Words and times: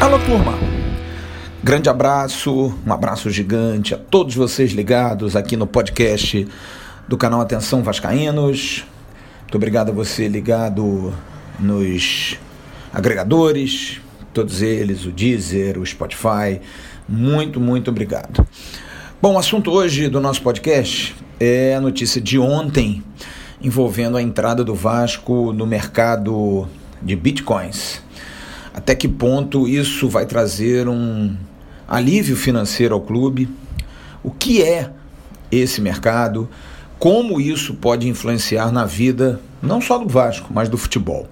Alô, 0.00 0.18
turma! 0.20 0.56
Grande 1.62 1.88
abraço, 1.88 2.72
um 2.86 2.92
abraço 2.92 3.30
gigante 3.30 3.94
a 3.94 3.98
todos 3.98 4.36
vocês 4.36 4.70
ligados 4.70 5.34
aqui 5.34 5.56
no 5.56 5.66
podcast 5.66 6.46
do 7.08 7.18
canal 7.18 7.40
Atenção 7.40 7.82
Vascaínos. 7.82 8.84
Muito 9.40 9.56
obrigado 9.56 9.90
a 9.90 9.92
você 9.92 10.28
ligado 10.28 11.12
nos 11.58 12.38
agregadores, 12.92 14.00
todos 14.32 14.62
eles, 14.62 15.04
o 15.04 15.10
Deezer, 15.10 15.78
o 15.78 15.84
Spotify. 15.84 16.60
Muito, 17.08 17.58
muito 17.60 17.90
obrigado. 17.90 18.46
Bom, 19.20 19.34
o 19.34 19.38
assunto 19.38 19.72
hoje 19.72 20.08
do 20.08 20.20
nosso 20.20 20.40
podcast 20.42 21.16
é 21.40 21.74
a 21.74 21.80
notícia 21.80 22.20
de 22.20 22.38
ontem 22.38 23.02
envolvendo 23.62 24.18
a 24.18 24.22
entrada 24.22 24.62
do 24.62 24.74
Vasco 24.74 25.52
no 25.54 25.66
mercado 25.66 26.68
de 27.00 27.16
bitcoins. 27.16 28.02
Até 28.74 28.94
que 28.94 29.08
ponto 29.08 29.66
isso 29.66 30.06
vai 30.08 30.26
trazer 30.26 30.86
um 30.86 31.34
alívio 31.88 32.36
financeiro 32.36 32.94
ao 32.94 33.00
clube? 33.00 33.48
O 34.22 34.30
que 34.30 34.62
é 34.62 34.90
esse 35.50 35.80
mercado? 35.80 36.48
Como 36.98 37.40
isso 37.40 37.74
pode 37.74 38.06
influenciar 38.06 38.70
na 38.70 38.84
vida 38.84 39.40
não 39.62 39.80
só 39.80 39.96
do 39.98 40.06
Vasco, 40.06 40.50
mas 40.52 40.68
do 40.68 40.76
futebol? 40.76 41.26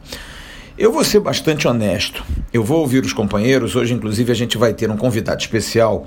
Eu 0.77 0.91
vou 0.91 1.05
ser 1.05 1.21
bastante 1.21 1.69
honesto. 1.69 2.25
Eu 2.52 2.65
vou 2.65 2.80
ouvir 2.80 3.05
os 3.05 3.13
companheiros. 3.13 3.77
Hoje, 3.77 3.93
inclusive, 3.93 4.33
a 4.33 4.35
gente 4.35 4.57
vai 4.57 4.73
ter 4.73 4.91
um 4.91 4.97
convidado 4.97 5.41
especial, 5.41 6.07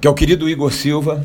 que 0.00 0.08
é 0.08 0.10
o 0.10 0.14
querido 0.14 0.48
Igor 0.48 0.72
Silva, 0.72 1.24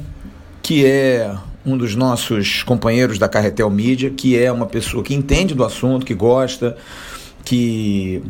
que 0.62 0.86
é 0.86 1.34
um 1.66 1.78
dos 1.78 1.96
nossos 1.96 2.64
companheiros 2.64 3.20
da 3.20 3.30
Carretel 3.30 3.70
Mídia, 3.70 4.10
que 4.10 4.38
é 4.38 4.52
uma 4.52 4.66
pessoa 4.66 5.04
que 5.04 5.14
entende 5.14 5.54
do 5.54 5.64
assunto, 5.64 6.06
que 6.06 6.14
gosta, 6.14 6.76
que 7.46 8.24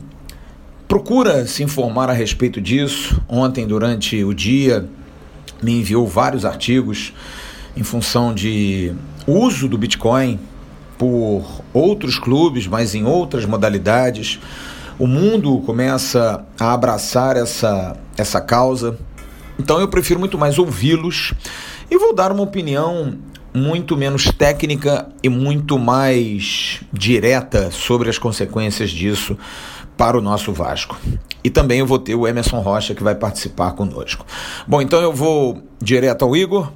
procura 0.87 1.45
se 1.47 1.63
informar 1.63 2.09
a 2.09 2.13
respeito 2.13 2.59
disso. 2.59 3.21
Ontem, 3.27 3.65
durante 3.65 4.23
o 4.23 4.33
dia, 4.33 4.87
me 5.61 5.79
enviou 5.79 6.05
vários 6.05 6.43
artigos 6.43 7.13
em 7.75 7.83
função 7.83 8.33
de 8.33 8.93
uso 9.25 9.67
do 9.69 9.77
Bitcoin 9.77 10.39
por 10.97 11.63
outros 11.73 12.19
clubes, 12.19 12.67
mas 12.67 12.93
em 12.93 13.05
outras 13.05 13.45
modalidades. 13.45 14.39
O 14.99 15.07
mundo 15.07 15.59
começa 15.61 16.45
a 16.59 16.73
abraçar 16.73 17.37
essa, 17.37 17.95
essa 18.17 18.41
causa. 18.41 18.99
Então 19.57 19.79
eu 19.79 19.87
prefiro 19.87 20.19
muito 20.19 20.37
mais 20.37 20.59
ouvi-los 20.59 21.33
e 21.91 21.97
vou 21.97 22.15
dar 22.15 22.31
uma 22.31 22.41
opinião 22.41 23.17
muito 23.53 23.97
menos 23.97 24.31
técnica 24.31 25.09
e 25.21 25.27
muito 25.27 25.77
mais 25.77 26.79
direta 26.91 27.69
sobre 27.69 28.09
as 28.09 28.17
consequências 28.17 28.89
disso 28.89 29.37
para 29.97 30.17
o 30.17 30.21
nosso 30.21 30.53
Vasco. 30.53 30.97
E 31.43 31.49
também 31.49 31.79
eu 31.79 31.85
vou 31.85 31.99
ter 31.99 32.15
o 32.15 32.25
Emerson 32.25 32.61
Rocha 32.61 32.95
que 32.95 33.03
vai 33.03 33.13
participar 33.13 33.73
conosco. 33.73 34.25
Bom, 34.65 34.81
então 34.81 35.01
eu 35.01 35.11
vou 35.11 35.61
direto 35.81 36.23
ao 36.23 36.33
Igor 36.33 36.71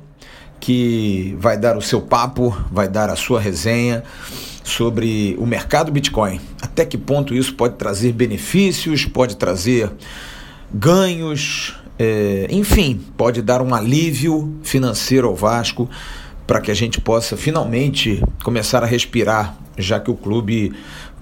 que 0.60 1.34
vai 1.40 1.58
dar 1.58 1.78
o 1.78 1.82
seu 1.82 2.02
papo, 2.02 2.56
vai 2.70 2.90
dar 2.90 3.10
a 3.10 3.16
sua 3.16 3.40
resenha 3.40 4.04
sobre 4.64 5.38
o 5.40 5.46
mercado 5.46 5.94
Bitcoin. 5.94 6.42
Até 6.62 6.84
que 6.84 6.98
ponto 6.98 7.34
isso 7.34 7.54
pode 7.54 7.76
trazer 7.76 8.12
benefícios, 8.12 9.06
pode 9.06 9.38
trazer 9.38 9.90
ganhos, 10.74 11.74
é, 11.98 12.48
enfim, 12.50 13.00
pode 13.16 13.42
dar 13.42 13.62
um 13.62 13.74
alívio 13.74 14.56
financeiro 14.64 15.28
ao 15.28 15.36
Vasco 15.36 15.90
para 16.46 16.62
que 16.62 16.70
a 16.70 16.74
gente 16.74 17.02
possa 17.02 17.36
finalmente 17.36 18.24
começar 18.44 18.84
a 18.84 18.86
respirar, 18.86 19.58
já 19.78 20.00
que 20.00 20.12
o 20.12 20.16
clube 20.16 20.74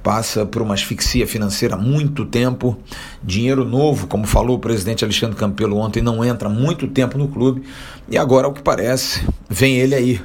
passa 0.01 0.45
por 0.45 0.61
uma 0.61 0.73
asfixia 0.73 1.25
financeira 1.25 1.75
há 1.75 1.77
muito 1.77 2.25
tempo. 2.25 2.77
Dinheiro 3.23 3.63
novo, 3.63 4.07
como 4.07 4.27
falou 4.27 4.57
o 4.57 4.59
presidente 4.59 5.05
Alexandre 5.05 5.37
Campelo 5.37 5.77
ontem, 5.77 6.01
não 6.01 6.25
entra 6.25 6.49
muito 6.49 6.87
tempo 6.87 7.17
no 7.17 7.29
clube. 7.29 7.63
E 8.09 8.17
agora, 8.17 8.47
o 8.47 8.53
que 8.53 8.61
parece, 8.61 9.25
vem 9.49 9.77
ele 9.77 9.95
aí, 9.95 10.21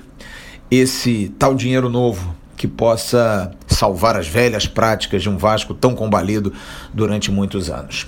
esse 0.69 1.33
tal 1.39 1.55
dinheiro 1.55 1.89
novo 1.89 2.34
que 2.59 2.69
possa 2.69 3.53
salvar 3.67 4.17
as 4.17 4.27
velhas 4.27 4.67
práticas 4.67 5.23
de 5.23 5.31
um 5.31 5.39
Vasco 5.39 5.73
tão 5.73 5.95
combalido 5.95 6.53
durante 6.93 7.31
muitos 7.31 7.71
anos. 7.71 8.07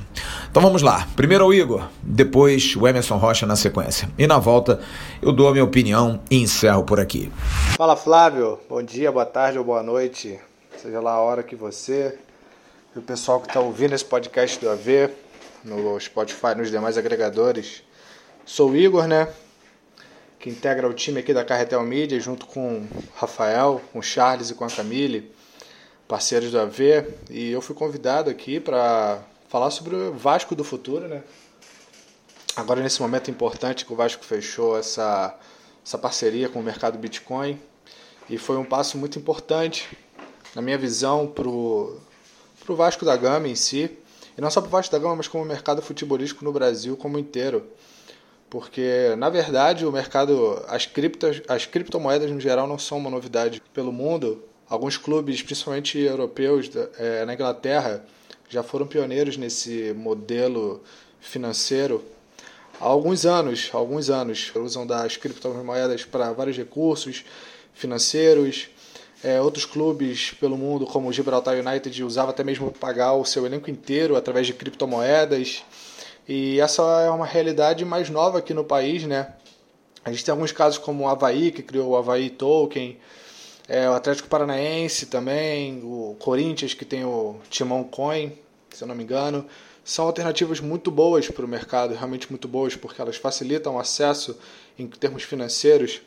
Então 0.50 0.62
vamos 0.62 0.82
lá. 0.82 1.06
Primeiro 1.16 1.46
o 1.46 1.54
Igor, 1.54 1.86
depois 2.02 2.74
o 2.76 2.86
Emerson 2.86 3.16
Rocha 3.16 3.46
na 3.46 3.56
sequência. 3.56 4.10
E 4.18 4.26
na 4.26 4.38
volta 4.38 4.80
eu 5.22 5.32
dou 5.32 5.48
a 5.48 5.52
minha 5.52 5.64
opinião 5.64 6.20
e 6.30 6.36
encerro 6.36 6.82
por 6.82 7.00
aqui. 7.00 7.32
Fala 7.76 7.96
Flávio, 7.96 8.58
bom 8.68 8.82
dia, 8.82 9.10
boa 9.10 9.24
tarde 9.24 9.56
ou 9.56 9.64
boa 9.64 9.82
noite 9.82 10.38
seja 10.80 10.98
lá 10.98 11.12
a 11.12 11.20
hora 11.20 11.42
que 11.42 11.54
você 11.54 12.18
e 12.96 12.98
o 12.98 13.02
pessoal 13.02 13.38
que 13.38 13.48
está 13.48 13.60
ouvindo 13.60 13.94
esse 13.94 14.04
podcast 14.04 14.58
do 14.58 14.70
AV, 14.70 15.10
no 15.62 16.00
Spotify, 16.00 16.54
nos 16.56 16.70
demais 16.70 16.96
agregadores. 16.96 17.82
Sou 18.46 18.70
o 18.70 18.76
Igor, 18.76 19.06
né? 19.06 19.28
Que 20.40 20.48
integra 20.48 20.88
o 20.88 20.94
time 20.94 21.20
aqui 21.20 21.34
da 21.34 21.44
Carretel 21.44 21.82
Media, 21.82 22.18
junto 22.18 22.46
com 22.46 22.78
o 22.78 22.88
Rafael, 23.14 23.78
com 23.92 23.98
o 23.98 24.02
Charles 24.02 24.48
e 24.48 24.54
com 24.54 24.64
a 24.64 24.70
Camille, 24.70 25.30
parceiros 26.08 26.50
do 26.50 26.58
AV. 26.58 26.80
E 27.28 27.50
eu 27.50 27.60
fui 27.60 27.76
convidado 27.76 28.30
aqui 28.30 28.58
para 28.58 29.22
falar 29.50 29.70
sobre 29.70 29.94
o 29.94 30.14
Vasco 30.14 30.54
do 30.54 30.64
futuro, 30.64 31.06
né? 31.06 31.22
Agora, 32.56 32.80
nesse 32.80 33.02
momento 33.02 33.30
importante 33.30 33.84
que 33.84 33.92
o 33.92 33.96
Vasco 33.96 34.24
fechou 34.24 34.78
essa, 34.78 35.38
essa 35.84 35.98
parceria 35.98 36.48
com 36.48 36.60
o 36.60 36.62
mercado 36.62 36.96
Bitcoin. 36.96 37.60
E 38.30 38.38
foi 38.38 38.56
um 38.56 38.64
passo 38.64 38.96
muito 38.96 39.18
importante 39.18 39.94
na 40.54 40.62
minha 40.62 40.78
visão, 40.78 41.26
para 41.26 41.46
o 41.46 42.00
Vasco 42.66 43.04
da 43.04 43.14
Gama 43.14 43.46
em 43.46 43.54
si, 43.54 43.90
e 44.38 44.40
não 44.40 44.50
só 44.50 44.62
para 44.62 44.68
o 44.68 44.70
Vasco 44.70 44.90
da 44.90 44.98
Gama, 44.98 45.16
mas 45.16 45.28
como 45.28 45.44
o 45.44 45.46
mercado 45.46 45.82
futebolístico 45.82 46.46
no 46.46 46.52
Brasil 46.52 46.96
como 46.96 47.18
inteiro. 47.18 47.70
Porque, 48.50 49.14
na 49.16 49.30
verdade, 49.30 49.86
o 49.86 49.92
mercado, 49.92 50.62
as, 50.66 50.84
criptas, 50.84 51.40
as 51.46 51.66
criptomoedas 51.66 52.30
no 52.32 52.40
geral 52.40 52.66
não 52.66 52.78
são 52.78 52.98
uma 52.98 53.08
novidade 53.08 53.62
pelo 53.72 53.92
mundo. 53.92 54.42
Alguns 54.68 54.96
clubes, 54.96 55.40
principalmente 55.40 55.96
europeus, 55.98 56.68
é, 56.98 57.24
na 57.24 57.34
Inglaterra, 57.34 58.04
já 58.48 58.64
foram 58.64 58.88
pioneiros 58.88 59.36
nesse 59.36 59.94
modelo 59.96 60.82
financeiro 61.20 62.04
há 62.80 62.86
alguns 62.86 63.24
anos. 63.24 63.70
Há 63.72 63.76
alguns 63.76 64.10
anos 64.10 64.52
usam 64.56 64.84
das 64.84 65.16
criptomoedas 65.16 66.04
para 66.04 66.32
vários 66.32 66.56
recursos 66.56 67.24
financeiros, 67.72 68.68
é, 69.22 69.40
outros 69.40 69.64
clubes 69.64 70.32
pelo 70.40 70.56
mundo, 70.56 70.86
como 70.86 71.08
o 71.08 71.12
Gibraltar 71.12 71.56
United, 71.56 72.02
usava 72.02 72.30
até 72.30 72.42
mesmo 72.42 72.72
pagar 72.72 73.12
o 73.12 73.24
seu 73.24 73.46
elenco 73.46 73.70
inteiro 73.70 74.16
através 74.16 74.46
de 74.46 74.54
criptomoedas. 74.54 75.62
E 76.32 76.60
essa 76.60 76.80
é 77.02 77.10
uma 77.10 77.26
realidade 77.26 77.84
mais 77.84 78.08
nova 78.08 78.38
aqui 78.38 78.54
no 78.54 78.62
país, 78.62 79.02
né? 79.02 79.34
A 80.04 80.12
gente 80.12 80.24
tem 80.24 80.30
alguns 80.30 80.52
casos 80.52 80.78
como 80.78 81.02
o 81.02 81.08
Havaí, 81.08 81.50
que 81.50 81.60
criou 81.60 81.88
o 81.88 81.96
Havaí 81.96 82.30
Token, 82.30 82.96
é, 83.66 83.90
o 83.90 83.94
Atlético 83.94 84.28
Paranaense 84.28 85.06
também, 85.06 85.80
o 85.82 86.14
Corinthians, 86.20 86.72
que 86.72 86.84
tem 86.84 87.04
o 87.04 87.34
Timão 87.50 87.82
Coin, 87.82 88.30
se 88.70 88.84
eu 88.84 88.86
não 88.86 88.94
me 88.94 89.02
engano. 89.02 89.44
São 89.82 90.06
alternativas 90.06 90.60
muito 90.60 90.88
boas 90.88 91.28
para 91.28 91.44
o 91.44 91.48
mercado, 91.48 91.94
realmente 91.94 92.30
muito 92.30 92.46
boas, 92.46 92.76
porque 92.76 93.02
elas 93.02 93.16
facilitam 93.16 93.74
o 93.74 93.80
acesso 93.80 94.38
em 94.78 94.86
termos 94.86 95.24
financeiros 95.24 96.00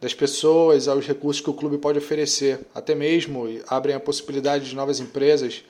das 0.00 0.14
pessoas 0.14 0.88
aos 0.88 1.06
recursos 1.06 1.42
que 1.42 1.50
o 1.50 1.54
clube 1.54 1.76
pode 1.76 1.98
oferecer, 1.98 2.60
até 2.74 2.94
mesmo 2.94 3.44
abrem 3.68 3.94
a 3.94 4.00
possibilidade 4.00 4.70
de 4.70 4.74
novas 4.74 5.00
empresas, 5.00 5.62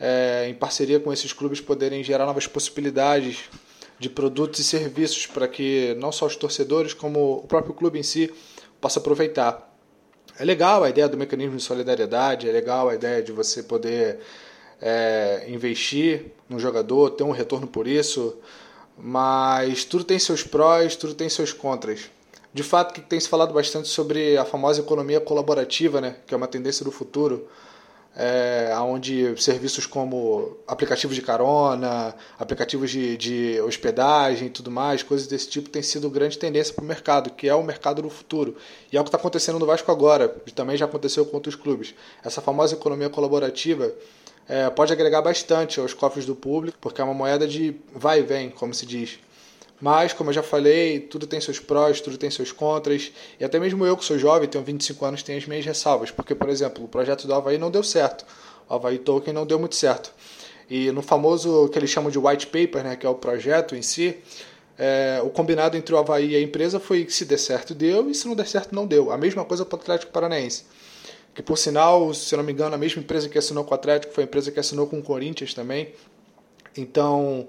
é, 0.00 0.46
em 0.48 0.54
parceria 0.54 1.00
com 1.00 1.12
esses 1.12 1.32
clubes, 1.32 1.60
poderem 1.60 2.02
gerar 2.02 2.26
novas 2.26 2.46
possibilidades 2.46 3.44
de 3.98 4.08
produtos 4.08 4.60
e 4.60 4.64
serviços 4.64 5.26
para 5.26 5.48
que 5.48 5.96
não 5.98 6.12
só 6.12 6.26
os 6.26 6.36
torcedores, 6.36 6.94
como 6.94 7.38
o 7.38 7.46
próprio 7.46 7.74
clube 7.74 7.98
em 7.98 8.02
si, 8.02 8.32
possa 8.80 9.00
aproveitar. 9.00 9.68
É 10.38 10.44
legal 10.44 10.84
a 10.84 10.90
ideia 10.90 11.08
do 11.08 11.16
mecanismo 11.16 11.56
de 11.56 11.62
solidariedade, 11.62 12.48
é 12.48 12.52
legal 12.52 12.88
a 12.88 12.94
ideia 12.94 13.20
de 13.22 13.32
você 13.32 13.62
poder 13.62 14.20
é, 14.80 15.46
investir 15.48 16.26
no 16.48 16.60
jogador, 16.60 17.10
ter 17.10 17.24
um 17.24 17.32
retorno 17.32 17.66
por 17.66 17.88
isso, 17.88 18.36
mas 18.96 19.84
tudo 19.84 20.04
tem 20.04 20.18
seus 20.18 20.44
prós, 20.44 20.94
tudo 20.94 21.14
tem 21.14 21.28
seus 21.28 21.52
contras. 21.52 22.08
De 22.54 22.62
fato, 22.62 22.94
que 22.94 23.00
tem 23.00 23.18
se 23.18 23.28
falado 23.28 23.52
bastante 23.52 23.88
sobre 23.88 24.36
a 24.36 24.44
famosa 24.44 24.80
economia 24.80 25.20
colaborativa, 25.20 26.00
né, 26.00 26.16
que 26.26 26.32
é 26.32 26.36
uma 26.36 26.48
tendência 26.48 26.84
do 26.84 26.92
futuro, 26.92 27.48
é, 28.16 28.74
onde 28.80 29.40
serviços 29.40 29.86
como 29.86 30.56
aplicativos 30.66 31.14
de 31.14 31.22
carona, 31.22 32.14
aplicativos 32.38 32.90
de, 32.90 33.16
de 33.16 33.60
hospedagem 33.60 34.48
e 34.48 34.50
tudo 34.50 34.70
mais, 34.70 35.02
coisas 35.02 35.26
desse 35.26 35.48
tipo, 35.48 35.70
tem 35.70 35.82
sido 35.82 36.10
grande 36.10 36.36
tendência 36.36 36.74
para 36.74 36.84
o 36.84 36.86
mercado, 36.86 37.30
que 37.30 37.48
é 37.48 37.54
o 37.54 37.62
mercado 37.62 38.02
do 38.02 38.10
futuro. 38.10 38.56
E 38.92 38.96
é 38.96 39.00
o 39.00 39.04
que 39.04 39.08
está 39.08 39.18
acontecendo 39.18 39.58
no 39.58 39.66
Vasco 39.66 39.90
agora, 39.92 40.34
e 40.46 40.50
também 40.50 40.76
já 40.76 40.84
aconteceu 40.84 41.24
com 41.26 41.36
outros 41.36 41.54
clubes. 41.54 41.94
Essa 42.24 42.40
famosa 42.40 42.74
economia 42.74 43.08
colaborativa 43.08 43.92
é, 44.48 44.68
pode 44.70 44.92
agregar 44.92 45.22
bastante 45.22 45.78
aos 45.78 45.92
cofres 45.92 46.26
do 46.26 46.34
público, 46.34 46.78
porque 46.80 47.00
é 47.00 47.04
uma 47.04 47.14
moeda 47.14 47.46
de 47.46 47.76
vai 47.94 48.20
e 48.20 48.22
vem, 48.22 48.50
como 48.50 48.74
se 48.74 48.86
diz. 48.86 49.18
Mas, 49.80 50.12
como 50.12 50.30
eu 50.30 50.34
já 50.34 50.42
falei, 50.42 51.00
tudo 51.00 51.26
tem 51.26 51.40
seus 51.40 51.60
prós, 51.60 52.00
tudo 52.00 52.18
tem 52.18 52.30
seus 52.30 52.50
contras. 52.50 53.12
E 53.38 53.44
até 53.44 53.60
mesmo 53.60 53.86
eu, 53.86 53.96
que 53.96 54.04
sou 54.04 54.18
jovem, 54.18 54.48
tenho 54.48 54.64
25 54.64 55.04
anos, 55.04 55.22
tenho 55.22 55.38
as 55.38 55.46
minhas 55.46 55.64
ressalvas. 55.64 56.10
Porque, 56.10 56.34
por 56.34 56.48
exemplo, 56.48 56.84
o 56.84 56.88
projeto 56.88 57.26
do 57.26 57.34
Havaí 57.34 57.58
não 57.58 57.70
deu 57.70 57.84
certo. 57.84 58.26
O 58.68 58.74
Havaí 58.74 58.98
Token 58.98 59.32
não 59.32 59.46
deu 59.46 59.58
muito 59.58 59.76
certo. 59.76 60.12
E 60.68 60.90
no 60.90 61.00
famoso 61.00 61.68
que 61.68 61.78
eles 61.78 61.90
chamam 61.90 62.10
de 62.10 62.18
white 62.18 62.46
paper, 62.48 62.82
né, 62.82 62.96
que 62.96 63.06
é 63.06 63.08
o 63.08 63.14
projeto 63.14 63.74
em 63.74 63.82
si, 63.82 64.16
é, 64.76 65.20
o 65.24 65.30
combinado 65.30 65.76
entre 65.76 65.94
o 65.94 65.98
Havaí 65.98 66.32
e 66.32 66.36
a 66.36 66.40
empresa 66.40 66.78
foi 66.78 67.04
que 67.04 67.12
se 67.12 67.24
der 67.24 67.38
certo, 67.38 67.74
deu, 67.74 68.10
e 68.10 68.14
se 68.14 68.28
não 68.28 68.34
der 68.34 68.46
certo, 68.46 68.74
não 68.74 68.86
deu. 68.86 69.10
A 69.10 69.16
mesma 69.16 69.44
coisa 69.44 69.64
para 69.64 69.76
o 69.76 69.80
Atlético 69.80 70.12
Paranaense. 70.12 70.64
Que, 71.34 71.42
por 71.42 71.56
sinal, 71.56 72.12
se 72.12 72.36
não 72.36 72.42
me 72.42 72.52
engano, 72.52 72.74
a 72.74 72.78
mesma 72.78 73.00
empresa 73.00 73.28
que 73.28 73.38
assinou 73.38 73.64
com 73.64 73.70
o 73.70 73.74
Atlético 73.74 74.12
foi 74.12 74.24
a 74.24 74.26
empresa 74.26 74.50
que 74.50 74.58
assinou 74.58 74.88
com 74.88 74.98
o 74.98 75.02
Corinthians 75.02 75.54
também. 75.54 75.94
Então, 76.76 77.46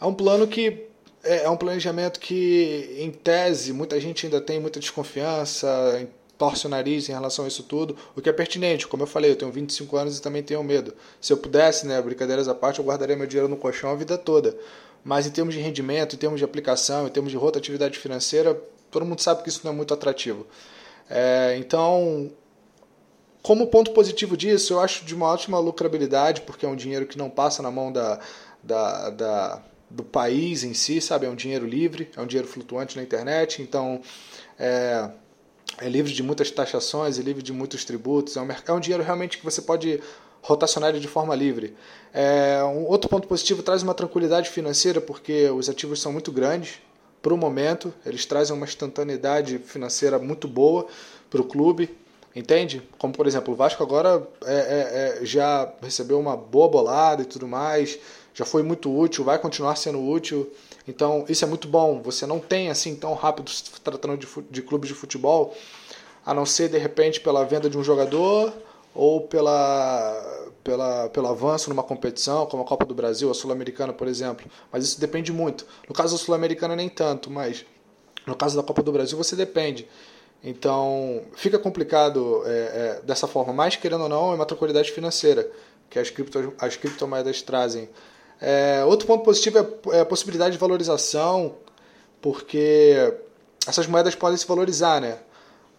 é 0.00 0.04
um 0.04 0.14
plano 0.14 0.46
que 0.46 0.89
é, 1.22 1.44
é 1.44 1.50
um 1.50 1.56
planejamento 1.56 2.18
que, 2.18 2.96
em 2.98 3.10
tese, 3.10 3.72
muita 3.72 4.00
gente 4.00 4.26
ainda 4.26 4.40
tem 4.40 4.60
muita 4.60 4.80
desconfiança, 4.80 6.06
torce 6.38 6.66
o 6.66 6.70
nariz 6.70 7.08
em 7.08 7.12
relação 7.12 7.44
a 7.44 7.48
isso 7.48 7.62
tudo, 7.62 7.96
o 8.16 8.20
que 8.22 8.28
é 8.28 8.32
pertinente. 8.32 8.86
Como 8.86 9.02
eu 9.02 9.06
falei, 9.06 9.30
eu 9.30 9.36
tenho 9.36 9.52
25 9.52 9.96
anos 9.96 10.18
e 10.18 10.22
também 10.22 10.42
tenho 10.42 10.64
medo. 10.64 10.94
Se 11.20 11.32
eu 11.32 11.36
pudesse, 11.36 11.86
né, 11.86 12.00
brincadeiras 12.00 12.48
à 12.48 12.54
parte, 12.54 12.78
eu 12.78 12.84
guardaria 12.84 13.14
meu 13.14 13.26
dinheiro 13.26 13.48
no 13.48 13.56
colchão 13.56 13.90
a 13.90 13.94
vida 13.94 14.16
toda. 14.16 14.56
Mas 15.04 15.26
em 15.26 15.30
termos 15.30 15.54
de 15.54 15.60
rendimento, 15.60 16.14
em 16.14 16.18
termos 16.18 16.38
de 16.38 16.44
aplicação, 16.44 17.06
em 17.06 17.10
termos 17.10 17.30
de 17.30 17.36
rotatividade 17.36 17.98
financeira, 17.98 18.58
todo 18.90 19.04
mundo 19.04 19.20
sabe 19.20 19.42
que 19.42 19.50
isso 19.50 19.60
não 19.64 19.72
é 19.72 19.74
muito 19.74 19.92
atrativo. 19.92 20.46
É, 21.08 21.56
então, 21.58 22.30
como 23.42 23.66
ponto 23.66 23.90
positivo 23.92 24.36
disso, 24.36 24.74
eu 24.74 24.80
acho 24.80 25.04
de 25.04 25.14
uma 25.14 25.26
ótima 25.26 25.58
lucrabilidade, 25.58 26.40
porque 26.42 26.64
é 26.64 26.68
um 26.68 26.76
dinheiro 26.76 27.06
que 27.06 27.18
não 27.18 27.28
passa 27.28 27.62
na 27.62 27.70
mão 27.70 27.92
da, 27.92 28.18
da, 28.62 29.10
da 29.10 29.62
do 29.90 30.04
país 30.04 30.62
em 30.62 30.72
si, 30.72 31.00
sabe? 31.00 31.26
É 31.26 31.28
um 31.28 31.34
dinheiro 31.34 31.66
livre, 31.66 32.10
é 32.16 32.20
um 32.20 32.26
dinheiro 32.26 32.48
flutuante 32.48 32.96
na 32.96 33.02
internet, 33.02 33.60
então 33.60 34.00
é, 34.58 35.10
é 35.78 35.88
livre 35.88 36.12
de 36.12 36.22
muitas 36.22 36.50
taxações, 36.50 37.18
é 37.18 37.22
livre 37.22 37.42
de 37.42 37.52
muitos 37.52 37.84
tributos, 37.84 38.36
é 38.36 38.40
um, 38.40 38.48
é 38.50 38.72
um 38.72 38.80
dinheiro 38.80 39.02
realmente 39.02 39.38
que 39.38 39.44
você 39.44 39.60
pode 39.60 40.00
rotacionar 40.42 40.92
de 40.92 41.08
forma 41.08 41.34
livre. 41.34 41.74
É, 42.12 42.62
um 42.64 42.86
outro 42.86 43.10
ponto 43.10 43.26
positivo 43.26 43.62
traz 43.62 43.82
uma 43.82 43.94
tranquilidade 43.94 44.48
financeira, 44.48 45.00
porque 45.00 45.50
os 45.50 45.68
ativos 45.68 46.00
são 46.00 46.12
muito 46.12 46.32
grandes 46.32 46.80
para 47.20 47.34
o 47.34 47.36
momento, 47.36 47.92
eles 48.06 48.24
trazem 48.24 48.56
uma 48.56 48.64
instantaneidade 48.64 49.58
financeira 49.58 50.18
muito 50.18 50.48
boa 50.48 50.86
para 51.28 51.40
o 51.40 51.44
clube, 51.44 51.94
entende? 52.34 52.82
Como 52.96 53.12
por 53.12 53.26
exemplo, 53.26 53.52
o 53.52 53.56
Vasco 53.56 53.82
agora 53.82 54.26
é, 54.44 54.54
é, 54.54 55.20
é 55.20 55.24
já 55.24 55.70
recebeu 55.82 56.18
uma 56.18 56.36
boa 56.36 56.68
bolada 56.68 57.22
e 57.22 57.26
tudo 57.26 57.46
mais, 57.46 57.98
já 58.34 58.44
foi 58.44 58.62
muito 58.62 58.96
útil, 58.96 59.24
vai 59.24 59.38
continuar 59.38 59.76
sendo 59.76 60.00
útil. 60.02 60.50
Então, 60.86 61.24
isso 61.28 61.44
é 61.44 61.48
muito 61.48 61.68
bom. 61.68 62.00
Você 62.02 62.26
não 62.26 62.38
tem 62.38 62.70
assim 62.70 62.94
tão 62.94 63.14
rápido 63.14 63.50
se 63.50 63.64
tratando 63.80 64.16
de, 64.16 64.26
de 64.50 64.62
clubes 64.62 64.88
de 64.88 64.94
futebol, 64.94 65.54
a 66.24 66.32
não 66.34 66.46
ser 66.46 66.68
de 66.68 66.78
repente 66.78 67.20
pela 67.20 67.44
venda 67.44 67.68
de 67.68 67.76
um 67.76 67.84
jogador 67.84 68.52
ou 68.94 69.22
pela, 69.22 70.50
pela, 70.64 71.08
pelo 71.08 71.28
avanço 71.28 71.70
numa 71.70 71.82
competição, 71.82 72.46
como 72.46 72.62
a 72.62 72.66
Copa 72.66 72.84
do 72.84 72.94
Brasil, 72.94 73.30
a 73.30 73.34
Sul-Americana, 73.34 73.92
por 73.92 74.08
exemplo. 74.08 74.50
Mas 74.72 74.84
isso 74.84 75.00
depende 75.00 75.32
muito. 75.32 75.66
No 75.88 75.94
caso 75.94 76.16
da 76.16 76.22
Sul-Americana, 76.22 76.74
nem 76.74 76.88
tanto, 76.88 77.30
mas 77.30 77.64
no 78.26 78.34
caso 78.34 78.56
da 78.56 78.62
Copa 78.62 78.82
do 78.82 78.92
Brasil, 78.92 79.16
você 79.16 79.36
depende. 79.36 79.88
Então, 80.42 81.22
fica 81.34 81.58
complicado 81.58 82.42
é, 82.46 82.50
é, 82.50 83.00
dessa 83.04 83.26
forma, 83.26 83.52
mas 83.52 83.76
querendo 83.76 84.02
ou 84.02 84.08
não, 84.08 84.32
é 84.32 84.34
uma 84.34 84.46
tranquilidade 84.46 84.90
financeira 84.90 85.50
que 85.88 85.98
as, 85.98 86.08
cripto, 86.08 86.54
as 86.58 86.76
criptomoedas 86.76 87.42
trazem. 87.42 87.88
É, 88.40 88.82
outro 88.84 89.06
ponto 89.06 89.22
positivo 89.22 89.58
é, 89.58 89.98
é 89.98 90.00
a 90.00 90.06
possibilidade 90.06 90.52
de 90.52 90.58
valorização, 90.58 91.56
porque 92.22 93.14
essas 93.66 93.86
moedas 93.86 94.14
podem 94.14 94.36
se 94.36 94.46
valorizar, 94.46 95.00
né? 95.00 95.18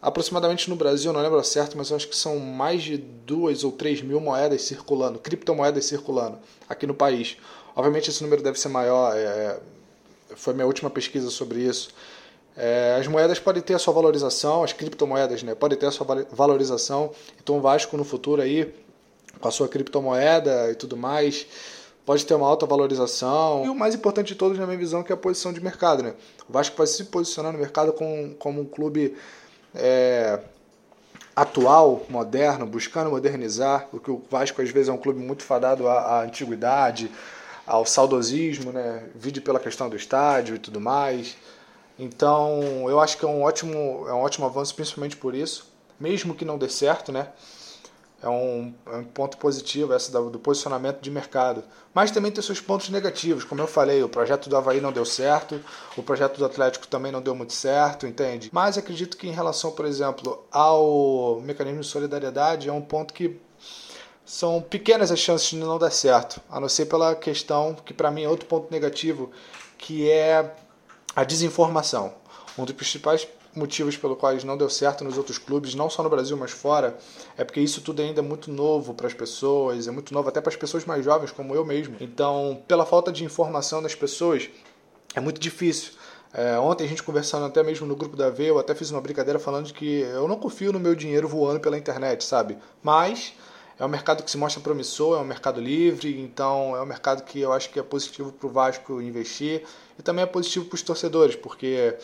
Aproximadamente 0.02 0.70
no 0.70 0.76
Brasil, 0.76 1.14
não 1.14 1.22
lembro 1.22 1.44
certo, 1.44 1.78
mas 1.78 1.90
eu 1.90 1.96
acho 1.96 2.08
que 2.08 2.16
são 2.16 2.40
mais 2.40 2.82
de 2.82 2.98
duas 2.98 3.64
ou 3.64 3.72
três 3.72 4.02
mil 4.02 4.20
moedas 4.20 4.64
circulando, 4.64 5.20
criptomoedas 5.20 5.86
circulando 5.86 6.40
aqui 6.68 6.88
no 6.88 6.94
país. 6.94 7.38
Obviamente 7.76 8.10
esse 8.10 8.24
número 8.24 8.42
deve 8.42 8.60
ser 8.60 8.70
maior, 8.70 9.16
é, 9.16 9.60
foi 10.36 10.54
minha 10.54 10.66
última 10.66 10.90
pesquisa 10.90 11.30
sobre 11.30 11.62
isso. 11.62 11.90
É, 12.58 12.98
as 13.00 13.08
moedas 13.08 13.40
podem 13.40 13.62
ter 13.62 13.76
a 13.76 13.80
sua 13.80 13.94
valorização, 13.94 14.64
as 14.64 14.74
criptomoedas 14.74 15.42
né, 15.44 15.56
podem 15.56 15.78
ter 15.78 15.86
a 15.86 15.92
sua 15.92 16.06
valorização. 16.32 17.12
Então 17.42 17.58
o 17.58 17.62
Vasco 17.62 17.96
no 17.96 18.04
futuro 18.04 18.42
aí, 18.42 18.74
com 19.40 19.48
a 19.48 19.52
sua 19.52 19.68
criptomoeda 19.68 20.70
e 20.72 20.76
tudo 20.76 20.98
mais, 20.98 21.46
pode 22.06 22.26
ter 22.26 22.34
uma 22.34 22.48
alta 22.48 22.66
valorização. 22.66 23.64
E 23.66 23.70
o 23.70 23.76
mais 23.76 23.96
importante 23.96 24.28
de 24.28 24.36
todos, 24.36 24.58
na 24.58 24.66
minha 24.66 24.78
visão, 24.78 25.04
que 25.04 25.12
é 25.12 25.16
a 25.16 25.18
posição 25.18 25.54
de 25.54 25.62
mercado. 25.62 26.04
Né? 26.04 26.14
O 26.48 26.54
Vasco 26.54 26.76
vai 26.78 26.88
se 26.88 27.06
posicionar 27.06 27.52
no 27.52 27.60
mercado 27.60 27.94
com, 27.94 28.34
como 28.40 28.62
um 28.62 28.66
clube 28.66 29.16
é, 29.76 30.40
atual, 31.36 32.06
moderno, 32.10 32.66
buscando 32.66 33.10
modernizar, 33.10 33.88
porque 33.90 34.12
o 34.12 34.22
Vasco 34.30 34.62
às 34.62 34.70
vezes 34.70 34.90
é 34.90 34.92
um 34.92 34.98
clube 34.98 35.20
muito 35.20 35.44
fadado 35.44 35.88
à, 35.88 36.00
à 36.00 36.24
antiguidade, 36.24 37.12
ao 37.66 37.86
saudosismo, 37.86 38.72
né? 38.72 39.04
Vide 39.16 39.40
pela 39.40 39.60
questão 39.60 39.90
do 39.90 39.96
estádio 39.96 40.56
e 40.56 40.60
tudo 40.60 40.82
mais. 40.82 41.38
Então, 41.98 42.90
eu 42.90 43.00
acho 43.00 43.18
que 43.18 43.24
é 43.24 43.28
um 43.28 43.44
ótimo, 43.44 44.06
é 44.08 44.14
um 44.14 44.22
ótimo 44.22 44.46
avanço, 44.46 44.74
principalmente 44.74 45.16
por 45.16 45.36
isso, 45.36 45.72
mesmo 46.00 46.34
que 46.34 46.44
não 46.44 46.58
dê 46.58 46.68
certo, 46.68 47.12
né? 47.12 47.28
É 48.22 48.30
um, 48.30 48.74
é 48.86 48.98
um 48.98 49.04
ponto 49.04 49.38
positivo 49.38 49.94
essa 49.94 50.12
do 50.12 50.40
posicionamento 50.40 51.02
de 51.02 51.10
mercado. 51.10 51.64
Mas 51.94 52.12
também 52.12 52.32
tem 52.32 52.42
seus 52.42 52.62
pontos 52.62 52.90
negativos, 52.90 53.44
como 53.44 53.62
eu 53.62 53.68
falei, 53.68 54.02
o 54.04 54.10
projeto 54.10 54.50
do 54.50 54.56
Havaí 54.56 54.80
não 54.80 54.92
deu 54.92 55.06
certo, 55.06 55.60
o 55.98 56.04
projeto 56.04 56.38
do 56.38 56.46
Atlético 56.46 56.88
também 56.88 57.12
não 57.12 57.22
deu 57.22 57.36
muito 57.36 57.54
certo, 57.54 58.06
entende? 58.06 58.50
Mas 58.54 58.78
acredito 58.78 59.18
que 59.18 59.28
em 59.28 59.32
relação, 59.32 59.72
por 59.72 59.86
exemplo, 59.86 60.46
ao 60.52 61.42
mecanismo 61.42 61.82
de 61.82 61.88
solidariedade, 61.88 62.70
é 62.70 62.74
um 62.74 62.82
ponto 62.82 63.14
que 63.14 63.40
são 64.24 64.62
pequenas 64.62 65.12
as 65.12 65.20
chances 65.20 65.50
de 65.50 65.58
não 65.58 65.78
dar 65.78 65.92
certo, 65.92 66.40
a 66.50 66.60
não 66.60 66.70
ser 66.70 66.86
pela 66.86 67.16
questão 67.16 67.74
que 67.74 67.94
para 67.94 68.12
mim 68.12 68.24
é 68.24 68.30
outro 68.30 68.46
ponto 68.46 68.72
negativo, 68.72 69.32
que 69.78 70.10
é 70.10 70.54
a 71.16 71.24
desinformação. 71.24 72.14
Um 72.58 72.64
dos 72.64 72.76
principais 72.76 73.28
motivos 73.56 73.98
pelo 73.98 74.16
quais 74.16 74.44
não 74.44 74.58
deu 74.58 74.70
certo 74.70 75.04
nos 75.04 75.18
outros 75.18 75.38
clubes, 75.38 75.76
não 75.76 75.90
só 75.90 76.02
no 76.04 76.10
Brasil, 76.10 76.38
mas 76.38 76.52
fora, 76.52 76.98
é 77.38 77.44
porque 77.44 77.60
isso 77.60 77.82
tudo 77.82 78.02
ainda 78.02 78.20
é 78.20 78.24
muito 78.24 78.52
novo 78.52 78.94
para 78.94 79.08
as 79.08 79.14
pessoas, 79.14 79.88
é 79.88 79.92
muito 79.92 80.14
novo 80.14 80.30
até 80.30 80.40
para 80.40 80.50
as 80.50 80.56
pessoas 80.56 80.86
mais 80.86 81.04
jovens, 81.04 81.32
como 81.32 81.54
eu 81.54 81.66
mesmo. 81.66 81.96
Então, 82.00 82.62
pela 82.68 82.86
falta 82.86 83.12
de 83.12 83.24
informação 83.24 83.82
das 83.82 83.96
pessoas, 83.96 84.50
é 85.14 85.20
muito 85.20 85.40
difícil. 85.40 85.94
É, 86.34 86.58
ontem 86.58 86.86
a 86.86 86.88
gente 86.88 87.04
conversando 87.04 87.46
até 87.46 87.62
mesmo 87.62 87.86
no 87.86 87.96
grupo 87.96 88.16
da 88.16 88.30
V, 88.30 88.52
eu 88.52 88.60
até 88.60 88.74
fiz 88.74 88.90
uma 88.90 89.02
brincadeira 89.02 89.38
falando 89.38 89.66
de 89.66 89.74
que 89.74 90.00
eu 90.02 90.28
não 90.28 90.38
confio 90.38 90.72
no 90.72 90.80
meu 90.80 90.96
dinheiro 90.96 91.28
voando 91.28 91.60
pela 91.60 91.78
internet, 91.78 92.24
sabe? 92.24 92.58
Mas 92.82 93.34
é 93.78 93.86
um 93.86 93.90
mercado 93.90 94.24
que 94.24 94.32
se 94.32 94.38
mostra 94.38 94.62
promissor, 94.62 95.18
é 95.18 95.22
um 95.22 95.26
mercado 95.26 95.60
livre, 95.60 96.22
então 96.22 96.76
é 96.76 96.82
um 96.82 96.86
mercado 96.86 97.24
que 97.24 97.42
eu 97.42 97.52
acho 97.52 97.70
que 97.70 97.80
é 97.80 97.84
positivo 97.84 98.32
para 98.32 98.48
o 98.48 98.50
Vasco 98.50 99.02
investir 99.02 99.64
e 100.00 100.02
também 100.02 100.24
é 100.24 100.26
positivo 100.26 100.66
para 100.66 100.76
os 100.76 100.82
torcedores, 100.82 101.36
porque 101.36 101.98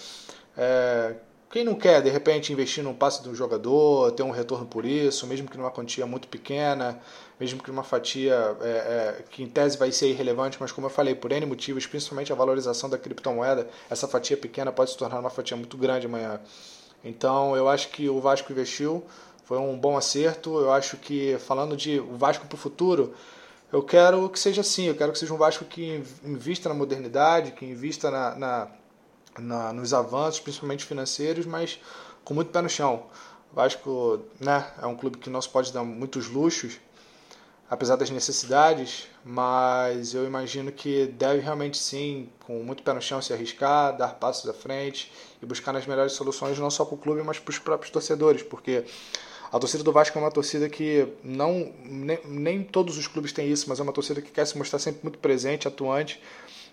é, 0.57 1.13
quem 1.49 1.63
não 1.63 1.75
quer, 1.75 2.01
de 2.01 2.09
repente, 2.09 2.51
investir 2.51 2.83
num 2.83 2.93
passe 2.93 3.23
de 3.23 3.29
um 3.29 3.35
jogador, 3.35 4.11
ter 4.11 4.23
um 4.23 4.31
retorno 4.31 4.65
por 4.65 4.85
isso, 4.85 5.25
mesmo 5.25 5.49
que 5.49 5.57
numa 5.57 5.71
quantia 5.71 6.05
muito 6.05 6.27
pequena, 6.27 6.99
mesmo 7.39 7.63
que 7.63 7.69
numa 7.69 7.83
fatia 7.83 8.57
é, 8.61 8.67
é, 8.67 9.23
que 9.29 9.43
em 9.43 9.47
tese 9.47 9.77
vai 9.77 9.91
ser 9.91 10.09
irrelevante, 10.09 10.57
mas 10.59 10.71
como 10.71 10.87
eu 10.87 10.91
falei, 10.91 11.15
por 11.15 11.31
N 11.31 11.45
motivos, 11.45 11.87
principalmente 11.87 12.33
a 12.33 12.35
valorização 12.35 12.89
da 12.89 12.97
criptomoeda, 12.97 13.67
essa 13.89 14.07
fatia 14.07 14.35
pequena 14.35 14.71
pode 14.71 14.91
se 14.91 14.97
tornar 14.97 15.19
uma 15.19 15.29
fatia 15.29 15.55
muito 15.55 15.77
grande 15.77 16.05
amanhã. 16.05 16.41
Então 17.03 17.55
eu 17.55 17.69
acho 17.69 17.89
que 17.89 18.09
o 18.09 18.19
Vasco 18.19 18.51
investiu, 18.51 19.03
foi 19.45 19.57
um 19.57 19.77
bom 19.77 19.95
acerto. 19.95 20.59
Eu 20.59 20.73
acho 20.73 20.97
que, 20.97 21.37
falando 21.39 21.77
de 21.77 21.99
o 21.99 22.17
Vasco 22.17 22.45
para 22.45 22.55
o 22.55 22.59
futuro, 22.59 23.13
eu 23.71 23.81
quero 23.81 24.29
que 24.29 24.37
seja 24.37 24.59
assim, 24.59 24.87
eu 24.87 24.95
quero 24.95 25.13
que 25.13 25.19
seja 25.19 25.33
um 25.33 25.37
Vasco 25.37 25.63
que 25.63 26.03
invista 26.23 26.67
na 26.67 26.75
modernidade, 26.75 27.51
que 27.51 27.65
invista 27.65 28.11
na, 28.11 28.35
na 28.35 28.67
na, 29.39 29.73
nos 29.73 29.93
avanços, 29.93 30.39
principalmente 30.39 30.85
financeiros, 30.85 31.45
mas 31.45 31.79
com 32.23 32.33
muito 32.33 32.51
pé 32.51 32.61
no 32.61 32.69
chão. 32.69 33.03
O 33.51 33.55
Vasco 33.55 34.19
né, 34.39 34.65
é 34.81 34.85
um 34.85 34.95
clube 34.95 35.17
que 35.17 35.29
não 35.29 35.41
se 35.41 35.49
pode 35.49 35.71
dar 35.71 35.83
muitos 35.83 36.27
luxos, 36.27 36.79
apesar 37.69 37.95
das 37.95 38.09
necessidades, 38.09 39.07
mas 39.23 40.13
eu 40.13 40.25
imagino 40.25 40.71
que 40.71 41.07
deve 41.07 41.41
realmente 41.41 41.77
sim, 41.77 42.29
com 42.45 42.63
muito 42.63 42.83
pé 42.83 42.93
no 42.93 43.01
chão, 43.01 43.21
se 43.21 43.33
arriscar, 43.33 43.95
dar 43.97 44.15
passos 44.15 44.49
à 44.49 44.53
frente 44.53 45.11
e 45.41 45.45
buscar 45.45 45.75
as 45.75 45.85
melhores 45.85 46.13
soluções, 46.13 46.57
não 46.59 46.69
só 46.69 46.85
para 46.85 46.95
o 46.95 46.97
clube, 46.97 47.21
mas 47.23 47.39
para 47.39 47.51
os 47.51 47.59
próprios 47.59 47.91
torcedores, 47.91 48.43
porque 48.43 48.85
a 49.51 49.59
torcida 49.59 49.83
do 49.83 49.91
Vasco 49.91 50.17
é 50.17 50.21
uma 50.21 50.31
torcida 50.31 50.67
que 50.67 51.07
não 51.23 51.73
nem, 51.83 52.19
nem 52.25 52.63
todos 52.63 52.97
os 52.97 53.07
clubes 53.07 53.31
têm 53.31 53.49
isso, 53.49 53.69
mas 53.69 53.79
é 53.79 53.83
uma 53.83 53.93
torcida 53.93 54.21
que 54.21 54.31
quer 54.31 54.45
se 54.45 54.57
mostrar 54.57 54.79
sempre 54.79 55.01
muito 55.03 55.19
presente, 55.19 55.67
atuante 55.67 56.21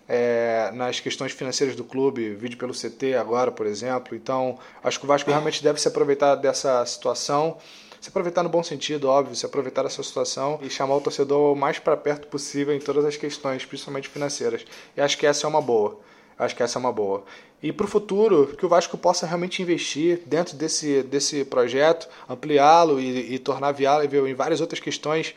é, 0.09 0.71
nas 0.73 1.01
questões 1.01 1.33
financeiras 1.33 1.75
do 1.75 1.85
clube, 1.85 2.35
vídeo 2.35 2.59
pelo 2.59 2.73
CT 2.73 3.15
agora, 3.15 3.51
por 3.51 3.67
exemplo. 3.67 4.17
Então, 4.17 4.59
acho 4.83 4.99
que 4.99 5.05
o 5.05 5.09
Vasco 5.09 5.31
realmente 5.31 5.63
deve 5.63 5.81
se 5.81 5.89
aproveitar 5.89 6.35
dessa 6.35 6.85
situação, 6.87 7.57
se 8.01 8.09
aproveitar 8.11 8.43
no 8.43 8.49
bom 8.49 8.63
sentido, 8.63 9.09
óbvio, 9.09 9.35
se 9.35 9.47
aproveitar 9.47 9.83
dessa 9.83 10.03
situação 10.03 10.59
e 10.63 10.69
chamar 10.69 10.97
o 10.97 11.01
torcedor 11.01 11.53
o 11.53 11.57
mais 11.57 11.79
para 11.79 11.97
perto 11.97 12.29
possível 12.29 12.75
em 12.75 12.81
todas 12.81 13.05
as 13.05 13.17
questões, 13.17 13.65
principalmente 13.65 14.09
financeiras. 14.09 14.65
E 14.97 15.01
acho 15.01 15.17
que 15.17 15.27
essa 15.27 15.47
é 15.47 15.49
uma 15.49 15.63
boa. 15.63 15.99
Acho 16.39 16.55
que 16.55 16.63
essa 16.63 16.79
é 16.79 16.81
uma 16.81 16.93
boa. 16.93 17.25
E 17.63 17.73
para 17.73 17.87
o 17.87 17.89
futuro, 17.89 18.55
que 18.59 18.67
o 18.67 18.69
Vasco 18.69 18.99
possa 18.99 19.27
realmente 19.27 19.63
investir 19.63 20.21
dentro 20.27 20.55
desse, 20.55 21.03
desse 21.05 21.47
projeto, 21.47 22.07
ampliá-lo 22.29 23.01
e, 23.01 23.35
e 23.35 23.39
tornar 23.39 23.73
viável 23.73 24.29
em 24.29 24.35
várias 24.35 24.61
outras 24.61 24.81
questões 24.81 25.35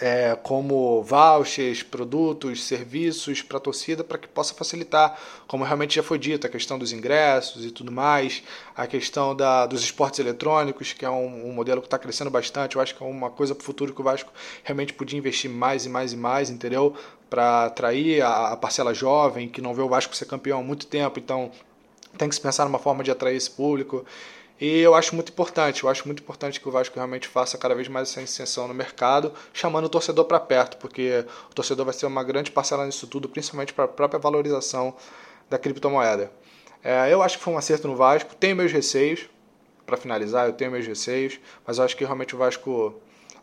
é, 0.00 0.36
como 0.42 1.02
vouchers, 1.02 1.82
produtos, 1.82 2.64
serviços 2.64 3.42
para 3.42 3.58
a 3.58 3.60
torcida 3.60 4.02
para 4.02 4.18
que 4.18 4.26
possa 4.26 4.54
facilitar, 4.54 5.18
como 5.46 5.64
realmente 5.64 5.94
já 5.94 6.02
foi 6.02 6.18
dito, 6.18 6.46
a 6.46 6.50
questão 6.50 6.78
dos 6.78 6.92
ingressos 6.92 7.64
e 7.64 7.70
tudo 7.70 7.92
mais, 7.92 8.42
a 8.76 8.86
questão 8.86 9.34
da, 9.34 9.66
dos 9.66 9.82
esportes 9.82 10.18
eletrônicos, 10.18 10.92
que 10.92 11.04
é 11.04 11.10
um, 11.10 11.48
um 11.48 11.52
modelo 11.52 11.80
que 11.80 11.86
está 11.86 11.98
crescendo 11.98 12.30
bastante. 12.30 12.76
Eu 12.76 12.82
acho 12.82 12.94
que 12.94 13.02
é 13.02 13.06
uma 13.06 13.30
coisa 13.30 13.54
para 13.54 13.62
o 13.62 13.64
futuro 13.64 13.92
que 13.92 14.00
o 14.00 14.04
Vasco 14.04 14.32
realmente 14.62 14.92
podia 14.92 15.18
investir 15.18 15.50
mais 15.50 15.86
e 15.86 15.88
mais 15.88 16.12
e 16.12 16.16
mais, 16.16 16.50
entendeu? 16.50 16.94
Para 17.30 17.66
atrair 17.66 18.22
a, 18.22 18.48
a 18.52 18.56
parcela 18.56 18.92
jovem 18.92 19.48
que 19.48 19.60
não 19.60 19.74
vê 19.74 19.82
o 19.82 19.88
Vasco 19.88 20.14
ser 20.16 20.26
campeão 20.26 20.60
há 20.60 20.62
muito 20.62 20.86
tempo, 20.86 21.18
então 21.18 21.50
tem 22.18 22.28
que 22.28 22.34
se 22.34 22.40
pensar 22.40 22.64
numa 22.64 22.78
forma 22.78 23.02
de 23.02 23.10
atrair 23.10 23.36
esse 23.36 23.50
público. 23.50 24.04
E 24.60 24.80
eu 24.80 24.94
acho 24.94 25.14
muito 25.14 25.30
importante, 25.30 25.82
eu 25.82 25.90
acho 25.90 26.06
muito 26.06 26.22
importante 26.22 26.60
que 26.60 26.68
o 26.68 26.70
Vasco 26.70 26.94
realmente 26.94 27.26
faça 27.26 27.58
cada 27.58 27.74
vez 27.74 27.88
mais 27.88 28.08
essa 28.08 28.22
inserção 28.22 28.68
no 28.68 28.74
mercado, 28.74 29.32
chamando 29.52 29.86
o 29.86 29.88
torcedor 29.88 30.24
para 30.26 30.38
perto, 30.38 30.76
porque 30.76 31.24
o 31.50 31.54
torcedor 31.54 31.84
vai 31.84 31.94
ser 31.94 32.06
uma 32.06 32.22
grande 32.22 32.52
parcela 32.52 32.86
nisso 32.86 33.06
tudo, 33.06 33.28
principalmente 33.28 33.72
para 33.72 33.84
a 33.84 33.88
própria 33.88 34.20
valorização 34.20 34.94
da 35.50 35.58
criptomoeda. 35.58 36.30
É, 36.82 37.12
eu 37.12 37.22
acho 37.22 37.38
que 37.38 37.44
foi 37.44 37.52
um 37.52 37.58
acerto 37.58 37.88
no 37.88 37.96
Vasco, 37.96 38.34
tenho 38.36 38.54
meus 38.54 38.70
receios, 38.70 39.28
para 39.84 39.96
finalizar, 39.96 40.46
eu 40.46 40.52
tenho 40.52 40.70
meus 40.70 40.86
receios, 40.86 41.38
mas 41.66 41.78
eu 41.78 41.84
acho 41.84 41.96
que 41.96 42.04
realmente 42.04 42.34
o 42.34 42.38
Vasco 42.38 42.94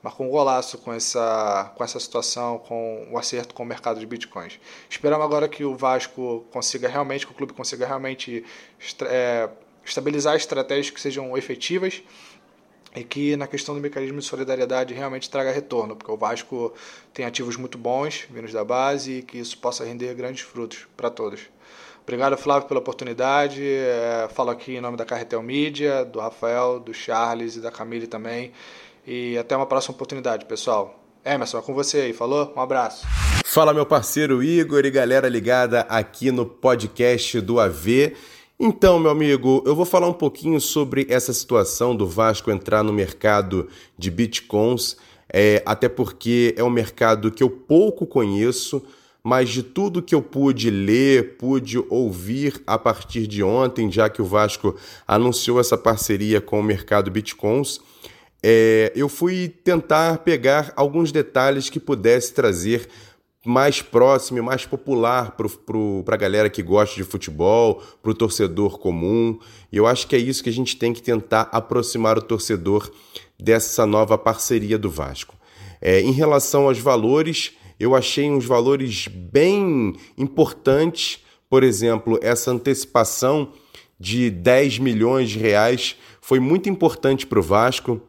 marcou 0.02 0.26
um 0.26 0.30
golaço 0.30 0.78
com 0.80 0.92
essa, 0.92 1.72
com 1.76 1.84
essa 1.84 2.00
situação, 2.00 2.58
com 2.58 3.08
o 3.12 3.18
acerto 3.18 3.54
com 3.54 3.64
o 3.64 3.66
mercado 3.66 4.00
de 4.00 4.06
bitcoins. 4.06 4.60
Esperamos 4.90 5.24
agora 5.24 5.48
que 5.48 5.64
o 5.64 5.76
Vasco 5.76 6.46
consiga 6.52 6.88
realmente, 6.88 7.26
que 7.26 7.32
o 7.32 7.36
clube 7.36 7.54
consiga 7.54 7.86
realmente 7.86 8.44
é, 9.02 9.50
estabilizar 9.86 10.36
estratégias 10.36 10.90
que 10.90 11.02
sejam 11.02 11.38
efetivas 11.38 12.02
e 12.96 13.04
que 13.04 13.36
na 13.36 13.48
questão 13.48 13.74
do 13.74 13.82
mecanismo 13.82 14.20
de 14.20 14.26
solidariedade 14.26 14.94
realmente 14.94 15.30
traga 15.30 15.52
retorno, 15.52 15.96
porque 15.96 16.12
o 16.12 16.18
Vasco 16.18 16.74
tem 17.14 17.26
ativos 17.26 17.56
muito 17.56 17.78
bons 17.78 18.28
vindos 18.30 18.52
da 18.52 18.64
base 18.64 19.20
e 19.20 19.22
que 19.22 19.38
isso 19.38 19.58
possa 19.58 19.86
render 19.86 20.14
grandes 20.14 20.42
frutos 20.42 20.88
para 20.96 21.10
todos. 21.10 21.42
Obrigado, 22.04 22.36
Flávio, 22.36 22.68
pela 22.68 22.80
oportunidade. 22.80 23.64
É, 23.64 24.28
falo 24.34 24.50
aqui 24.50 24.76
em 24.76 24.82
nome 24.82 24.98
da 24.98 25.06
Carretel 25.06 25.42
Mídia, 25.42 26.04
do 26.04 26.20
Rafael, 26.20 26.80
do 26.80 26.94
Charles 26.94 27.56
e 27.56 27.62
da 27.62 27.72
Camille 27.72 28.08
também. 28.08 28.52
E 29.06 29.38
até 29.38 29.56
uma 29.56 29.66
próxima 29.66 29.96
oportunidade, 29.96 30.46
pessoal. 30.46 31.00
Emerson, 31.24 31.60
é 31.60 31.62
com 31.62 31.74
você 31.74 32.02
aí, 32.02 32.14
falou? 32.14 32.52
Um 32.56 32.60
abraço. 32.60 33.06
Fala, 33.46 33.74
meu 33.74 33.86
parceiro 33.86 34.42
Igor 34.42 34.84
e 34.86 34.92
galera 34.92 35.30
ligada 35.30 35.82
aqui 35.82 36.32
no 36.32 36.46
podcast 36.46 37.40
do 37.40 37.60
AV. 37.60 38.16
Então, 38.64 39.00
meu 39.00 39.10
amigo, 39.10 39.64
eu 39.66 39.76
vou 39.76 39.86
falar 39.86 40.08
um 40.08 40.14
pouquinho 40.14 40.62
sobre 40.62 41.08
essa 41.10 41.34
situação 41.34 41.96
do 41.96 42.06
Vasco 42.06 42.52
entrar 42.52 42.84
no 42.84 42.94
mercado 42.94 43.68
de 43.98 44.12
bitcoins, 44.12 44.98
é, 45.28 45.64
até 45.66 45.90
porque 45.90 46.54
é 46.56 46.64
um 46.64 46.70
mercado 46.70 47.32
que 47.32 47.42
eu 47.42 47.50
pouco 47.50 48.06
conheço, 48.06 48.84
mas 49.24 49.50
de 49.50 49.64
tudo 49.64 50.00
que 50.00 50.14
eu 50.14 50.22
pude 50.22 50.70
ler, 50.70 51.38
pude 51.38 51.84
ouvir 51.90 52.62
a 52.68 52.78
partir 52.78 53.26
de 53.26 53.42
ontem, 53.42 53.92
já 53.92 54.08
que 54.12 54.22
o 54.22 54.26
Vasco 54.26 54.76
anunciou 55.08 55.60
essa 55.60 55.76
parceria 55.76 56.40
com 56.40 56.60
o 56.60 56.64
mercado 56.64 57.10
bitcoins, 57.10 57.80
é, 58.44 58.92
eu 58.96 59.10
fui 59.10 59.50
tentar 59.50 60.20
pegar 60.20 60.72
alguns 60.76 61.12
detalhes 61.12 61.68
que 61.68 61.80
pudesse 61.80 62.32
trazer 62.32 62.88
mais 63.46 63.82
próximo 63.82 64.38
e 64.38 64.42
mais 64.42 64.66
popular 64.66 65.36
para 66.06 66.16
a 66.16 66.18
galera 66.18 66.50
que 66.50 66.62
gosta 66.62 66.96
de 66.96 67.04
futebol, 67.04 67.82
para 68.02 68.12
o 68.12 68.14
torcedor 68.14 68.78
comum. 68.78 69.40
E 69.72 69.78
eu 69.78 69.88
acho 69.88 70.08
que 70.08 70.16
é 70.16 70.20
isso 70.20 70.44
que 70.44 70.50
a 70.50 70.54
gente 70.54 70.78
tem 70.78 70.94
que 70.94 71.02
tentar 71.02 71.50
aproximar 71.52 72.18
o 72.18 72.22
torcedor 72.22 72.92
dessa 73.40 73.86
nova 73.86 74.18
parceria 74.18 74.78
do 74.78 74.90
Vasco. 74.90 75.36
É, 75.82 76.00
em 76.02 76.12
relação 76.12 76.68
aos 76.68 76.78
valores, 76.78 77.54
eu 77.80 77.96
achei 77.96 78.30
uns 78.30 78.46
valores 78.46 79.08
bem 79.08 79.96
importantes. 80.16 81.20
Por 81.50 81.64
exemplo, 81.64 82.20
essa 82.22 82.52
antecipação 82.52 83.54
de 84.00 84.30
10 84.30 84.78
milhões 84.78 85.32
de 85.32 85.40
reais 85.40 85.96
foi 86.22 86.40
muito 86.40 86.70
importante 86.70 87.26
para 87.26 87.40
o 87.40 87.44
Vasco. 87.44 88.00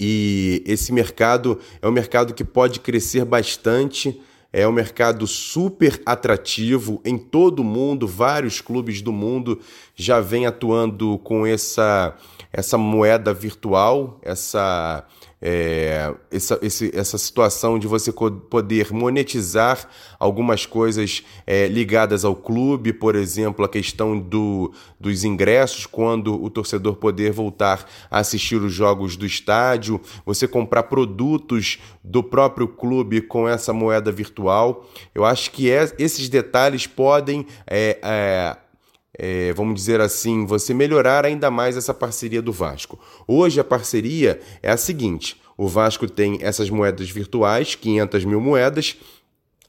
E 0.00 0.62
esse 0.64 0.90
mercado 0.90 1.58
é 1.82 1.88
um 1.88 1.92
mercado 1.92 2.32
que 2.32 2.44
pode 2.44 2.80
crescer 2.80 3.26
bastante 3.26 4.18
é 4.52 4.66
um 4.66 4.72
mercado 4.72 5.26
super 5.26 6.00
atrativo 6.06 7.00
em 7.04 7.18
todo 7.18 7.60
o 7.60 7.64
mundo, 7.64 8.06
vários 8.06 8.60
clubes 8.60 9.02
do 9.02 9.12
mundo 9.12 9.60
já 9.98 10.20
vêm 10.20 10.46
atuando 10.46 11.18
com 11.18 11.44
essa, 11.44 12.14
essa 12.52 12.78
moeda 12.78 13.34
virtual, 13.34 14.20
essa 14.22 15.04
é, 15.40 16.12
essa, 16.30 16.58
esse, 16.62 16.90
essa 16.94 17.16
situação 17.16 17.78
de 17.78 17.86
você 17.86 18.12
poder 18.12 18.92
monetizar 18.92 19.88
algumas 20.18 20.66
coisas 20.66 21.22
é, 21.46 21.68
ligadas 21.68 22.24
ao 22.24 22.34
clube, 22.34 22.92
por 22.92 23.14
exemplo, 23.14 23.64
a 23.64 23.68
questão 23.68 24.18
do, 24.18 24.72
dos 24.98 25.22
ingressos, 25.22 25.86
quando 25.86 26.42
o 26.42 26.50
torcedor 26.50 26.96
poder 26.96 27.30
voltar 27.30 27.88
a 28.10 28.18
assistir 28.18 28.56
os 28.56 28.72
jogos 28.72 29.16
do 29.16 29.24
estádio, 29.24 30.00
você 30.26 30.48
comprar 30.48 30.84
produtos 30.84 31.78
do 32.02 32.22
próprio 32.22 32.66
clube 32.66 33.20
com 33.20 33.48
essa 33.48 33.72
moeda 33.72 34.10
virtual. 34.10 34.88
Eu 35.14 35.24
acho 35.24 35.52
que 35.52 35.70
é, 35.70 35.92
esses 35.98 36.28
detalhes 36.28 36.86
podem. 36.86 37.46
É, 37.66 38.56
é 39.18 39.52
vamos 39.52 39.74
dizer 39.74 40.00
assim, 40.00 40.46
você 40.46 40.72
melhorar 40.72 41.26
ainda 41.26 41.50
mais 41.50 41.76
essa 41.76 41.92
parceria 41.92 42.40
do 42.40 42.52
Vasco. 42.52 42.98
Hoje 43.26 43.58
a 43.58 43.64
parceria 43.64 44.40
é 44.62 44.70
a 44.70 44.76
seguinte: 44.76 45.40
o 45.56 45.66
Vasco 45.66 46.08
tem 46.08 46.38
essas 46.40 46.70
moedas 46.70 47.10
virtuais, 47.10 47.74
500 47.74 48.24
mil 48.24 48.40
moedas, 48.40 48.96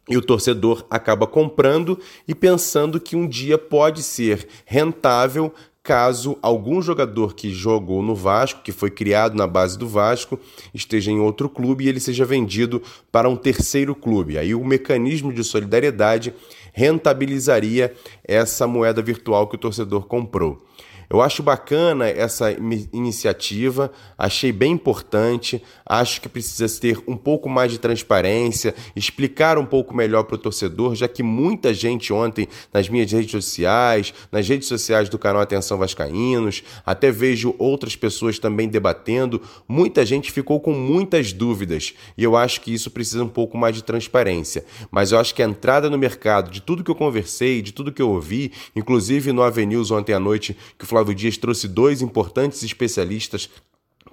e 0.07 0.15
o 0.15 0.21
torcedor 0.21 0.85
acaba 0.89 1.25
comprando 1.25 1.99
e 2.27 2.35
pensando 2.35 2.99
que 2.99 3.15
um 3.15 3.27
dia 3.27 3.57
pode 3.57 4.03
ser 4.03 4.47
rentável 4.65 5.51
caso 5.81 6.37
algum 6.41 6.81
jogador 6.81 7.33
que 7.33 7.51
jogou 7.51 8.03
no 8.03 8.13
Vasco, 8.13 8.61
que 8.61 8.71
foi 8.71 8.91
criado 8.91 9.35
na 9.35 9.47
base 9.47 9.77
do 9.77 9.87
Vasco, 9.87 10.39
esteja 10.71 11.09
em 11.09 11.19
outro 11.19 11.49
clube 11.49 11.83
e 11.83 11.87
ele 11.87 11.99
seja 11.99 12.25
vendido 12.25 12.81
para 13.11 13.29
um 13.29 13.35
terceiro 13.35 13.95
clube. 13.95 14.37
Aí 14.37 14.53
o 14.53 14.63
mecanismo 14.63 15.33
de 15.33 15.43
solidariedade 15.43 16.33
rentabilizaria 16.73 17.93
essa 18.23 18.67
moeda 18.67 19.01
virtual 19.01 19.47
que 19.47 19.55
o 19.55 19.59
torcedor 19.59 20.05
comprou. 20.07 20.61
Eu 21.09 21.21
acho 21.21 21.41
bacana 21.41 22.07
essa 22.07 22.51
iniciativa, 22.93 23.91
achei 24.15 24.51
bem 24.51 24.73
importante. 24.73 25.59
Acho 25.83 26.21
que 26.21 26.29
precisa 26.29 26.67
ter 26.79 27.01
um 27.07 27.17
pouco 27.17 27.49
mais 27.49 27.71
de 27.71 27.79
transparência, 27.79 28.75
explicar 28.95 29.57
um 29.57 29.65
pouco 29.65 29.95
melhor 29.95 30.23
para 30.25 30.35
o 30.35 30.37
torcedor, 30.37 30.93
já 30.93 31.07
que 31.07 31.23
muita 31.23 31.73
gente 31.73 32.13
ontem 32.13 32.47
nas 32.71 32.87
minhas 32.87 33.11
redes 33.11 33.31
sociais, 33.31 34.13
nas 34.31 34.47
redes 34.47 34.67
sociais 34.67 35.09
do 35.09 35.17
canal 35.17 35.41
Atenção 35.41 35.79
Vascaínos, 35.79 36.61
até 36.85 37.09
vejo 37.09 37.55
outras 37.57 37.95
pessoas 37.95 38.37
também 38.37 38.69
debatendo, 38.69 39.41
muita 39.67 40.05
gente 40.05 40.31
ficou 40.31 40.59
com 40.59 40.73
muitas 40.73 41.33
dúvidas 41.33 41.95
e 42.15 42.23
eu 42.23 42.37
acho 42.37 42.61
que 42.61 42.71
isso 42.71 42.91
precisa 42.91 43.23
um 43.23 43.29
pouco 43.29 43.57
mais 43.57 43.75
de 43.75 43.83
transparência. 43.83 44.63
Mas 44.91 45.11
eu 45.11 45.17
acho 45.17 45.33
que 45.33 45.41
a 45.41 45.47
entrada 45.47 45.89
no 45.89 45.97
mercado, 45.97 46.51
de 46.51 46.61
tudo 46.61 46.83
que 46.83 46.91
eu 46.91 46.95
conversei, 46.95 47.63
de 47.63 47.73
tudo 47.73 47.91
que 47.91 48.01
eu 48.01 48.11
ouvi, 48.11 48.51
inclusive 48.75 49.31
no 49.31 49.41
Avenues 49.41 49.89
ontem 49.89 50.13
à 50.13 50.19
noite, 50.19 50.55
que 50.77 50.85
o 50.85 50.98
Flávio 50.99 51.15
Dias 51.15 51.37
trouxe 51.37 51.65
dois 51.65 52.01
importantes 52.01 52.61
especialistas 52.61 53.49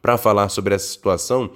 para 0.00 0.16
falar 0.16 0.48
sobre 0.48 0.72
essa 0.72 0.86
situação, 0.86 1.50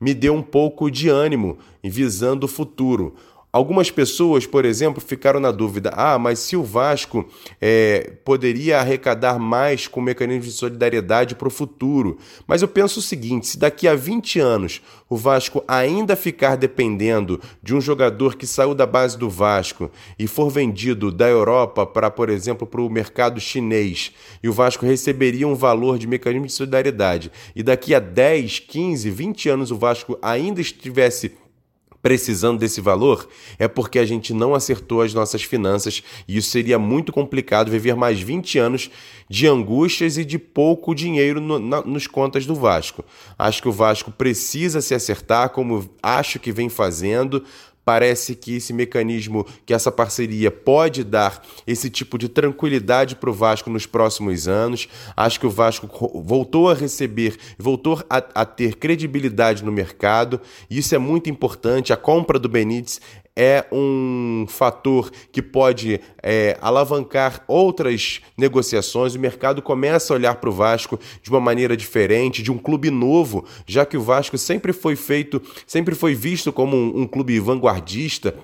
me 0.00 0.14
deu 0.14 0.32
um 0.32 0.42
pouco 0.42 0.88
de 0.88 1.08
ânimo 1.08 1.58
visando 1.82 2.44
o 2.44 2.48
futuro. 2.48 3.16
Algumas 3.56 3.90
pessoas, 3.90 4.44
por 4.44 4.66
exemplo, 4.66 5.00
ficaram 5.00 5.40
na 5.40 5.50
dúvida: 5.50 5.90
ah, 5.94 6.18
mas 6.18 6.40
se 6.40 6.54
o 6.58 6.62
Vasco 6.62 7.26
é, 7.58 8.12
poderia 8.22 8.78
arrecadar 8.78 9.38
mais 9.38 9.88
com 9.88 9.98
o 9.98 10.02
mecanismo 10.02 10.42
de 10.42 10.52
solidariedade 10.52 11.34
para 11.34 11.48
o 11.48 11.50
futuro. 11.50 12.18
Mas 12.46 12.60
eu 12.60 12.68
penso 12.68 12.98
o 12.98 13.02
seguinte: 13.02 13.46
se 13.46 13.58
daqui 13.58 13.88
a 13.88 13.94
20 13.94 14.38
anos 14.40 14.82
o 15.08 15.16
Vasco 15.16 15.64
ainda 15.66 16.14
ficar 16.14 16.56
dependendo 16.56 17.40
de 17.62 17.74
um 17.74 17.80
jogador 17.80 18.36
que 18.36 18.46
saiu 18.46 18.74
da 18.74 18.84
base 18.84 19.16
do 19.16 19.30
Vasco 19.30 19.90
e 20.18 20.26
for 20.26 20.50
vendido 20.50 21.10
da 21.10 21.26
Europa 21.26 21.86
para, 21.86 22.10
por 22.10 22.28
exemplo, 22.28 22.66
para 22.66 22.82
o 22.82 22.90
mercado 22.90 23.40
chinês, 23.40 24.12
e 24.42 24.50
o 24.50 24.52
Vasco 24.52 24.84
receberia 24.84 25.48
um 25.48 25.54
valor 25.54 25.98
de 25.98 26.06
mecanismo 26.06 26.46
de 26.46 26.52
solidariedade, 26.52 27.32
e 27.54 27.62
daqui 27.62 27.94
a 27.94 28.00
10, 28.00 28.58
15, 28.58 29.08
20 29.08 29.48
anos 29.48 29.70
o 29.70 29.78
Vasco 29.78 30.18
ainda 30.20 30.60
estivesse 30.60 31.45
precisando 32.06 32.60
desse 32.60 32.80
valor, 32.80 33.28
é 33.58 33.66
porque 33.66 33.98
a 33.98 34.06
gente 34.06 34.32
não 34.32 34.54
acertou 34.54 35.02
as 35.02 35.12
nossas 35.12 35.42
finanças 35.42 36.04
e 36.28 36.36
isso 36.36 36.50
seria 36.50 36.78
muito 36.78 37.12
complicado 37.12 37.68
viver 37.68 37.96
mais 37.96 38.20
20 38.20 38.60
anos 38.60 38.88
de 39.28 39.48
angústias 39.48 40.16
e 40.16 40.24
de 40.24 40.38
pouco 40.38 40.94
dinheiro 40.94 41.40
no, 41.40 41.58
na, 41.58 41.82
nos 41.82 42.06
contas 42.06 42.46
do 42.46 42.54
Vasco. 42.54 43.04
Acho 43.36 43.60
que 43.60 43.68
o 43.68 43.72
Vasco 43.72 44.12
precisa 44.12 44.80
se 44.80 44.94
acertar, 44.94 45.50
como 45.50 45.90
acho 46.00 46.38
que 46.38 46.52
vem 46.52 46.68
fazendo, 46.68 47.42
Parece 47.86 48.34
que 48.34 48.56
esse 48.56 48.72
mecanismo, 48.72 49.46
que 49.64 49.72
essa 49.72 49.92
parceria 49.92 50.50
pode 50.50 51.04
dar 51.04 51.40
esse 51.64 51.88
tipo 51.88 52.18
de 52.18 52.28
tranquilidade 52.28 53.14
para 53.14 53.30
o 53.30 53.32
Vasco 53.32 53.70
nos 53.70 53.86
próximos 53.86 54.48
anos. 54.48 54.88
Acho 55.16 55.38
que 55.38 55.46
o 55.46 55.50
Vasco 55.50 55.88
voltou 56.20 56.68
a 56.68 56.74
receber, 56.74 57.36
voltou 57.56 58.02
a, 58.10 58.16
a 58.34 58.44
ter 58.44 58.74
credibilidade 58.74 59.62
no 59.62 59.70
mercado. 59.70 60.40
Isso 60.68 60.96
é 60.96 60.98
muito 60.98 61.30
importante. 61.30 61.92
A 61.92 61.96
compra 61.96 62.40
do 62.40 62.48
Benítez 62.48 63.00
é 63.36 63.66
um 63.70 64.46
fator 64.48 65.10
que 65.30 65.42
pode 65.42 66.00
é, 66.22 66.56
alavancar 66.60 67.44
outras 67.46 68.22
negociações. 68.36 69.14
O 69.14 69.20
mercado 69.20 69.60
começa 69.60 70.12
a 70.12 70.16
olhar 70.16 70.36
para 70.36 70.48
o 70.48 70.52
Vasco 70.52 70.98
de 71.22 71.28
uma 71.28 71.40
maneira 71.40 71.76
diferente, 71.76 72.42
de 72.42 72.50
um 72.50 72.56
clube 72.56 72.90
novo, 72.90 73.44
já 73.66 73.84
que 73.84 73.96
o 73.96 74.02
Vasco 74.02 74.38
sempre 74.38 74.72
foi 74.72 74.96
feito, 74.96 75.42
sempre 75.66 75.94
foi 75.94 76.14
visto 76.14 76.50
como 76.50 76.74
um, 76.74 77.02
um 77.02 77.06
clube 77.06 77.38
vanguardista, 77.38 78.34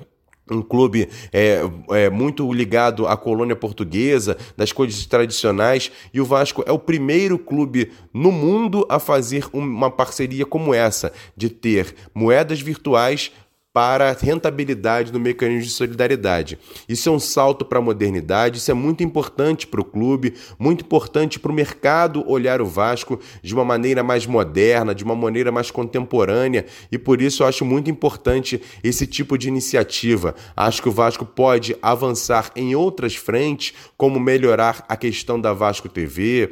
um 0.51 0.61
clube 0.61 1.09
é, 1.33 1.61
é, 1.91 2.11
muito 2.11 2.53
ligado 2.53 3.07
à 3.07 3.17
colônia 3.17 3.57
portuguesa, 3.57 4.37
das 4.57 4.73
coisas 4.73 5.07
tradicionais, 5.07 5.91
e 6.13 6.21
o 6.21 6.25
Vasco 6.25 6.63
é 6.67 6.73
o 6.73 6.79
primeiro 6.79 7.39
clube 7.39 7.93
no 8.13 8.31
mundo 8.31 8.85
a 8.89 8.99
fazer 8.99 9.47
uma 9.53 9.91
parceria 9.91 10.45
como 10.45 10.75
essa, 10.75 11.13
de 11.37 11.49
ter 11.49 11.95
moedas 12.15 12.61
virtuais 12.61 13.33
para 13.73 14.11
a 14.11 14.13
rentabilidade 14.13 15.11
do 15.11 15.19
mecanismo 15.19 15.63
de 15.63 15.71
solidariedade. 15.71 16.59
Isso 16.89 17.09
é 17.09 17.13
um 17.13 17.19
salto 17.19 17.65
para 17.65 17.79
a 17.79 17.83
modernidade, 17.83 18.59
isso 18.59 18.71
é 18.71 18.75
muito 18.75 19.03
importante 19.03 19.67
para 19.67 19.81
o 19.81 19.85
clube, 19.85 20.35
muito 20.59 20.85
importante 20.85 21.41
para 21.41 21.51
o 21.51 21.55
mercado 21.55 22.23
olhar 22.29 22.61
o 22.61 22.67
Vasco 22.67 23.19
de 23.43 23.55
uma 23.55 23.65
maneira 23.65 24.03
mais 24.03 24.27
moderna, 24.27 24.95
de 24.95 25.03
uma 25.03 25.15
maneira 25.15 25.51
mais 25.51 25.71
contemporânea, 25.71 26.67
e 26.91 26.99
por 26.99 27.23
isso 27.23 27.43
eu 27.43 27.47
acho 27.47 27.65
muito 27.65 27.91
importante 27.91 28.61
esse 28.85 29.07
tipo 29.07 29.39
de 29.39 29.49
iniciativa. 29.49 30.35
Acho 30.55 30.83
que 30.83 30.89
o 30.89 30.93
Vasco 30.93 31.25
pode 31.25 31.75
avançar 31.81 32.51
em 32.55 32.75
outras 32.75 33.15
frentes, 33.15 33.75
como 33.97 34.21
melhorar 34.21 34.85
a 34.89 34.97
questão 34.97 35.41
da 35.41 35.53
Vasco 35.53 35.89
TV, 35.89 36.51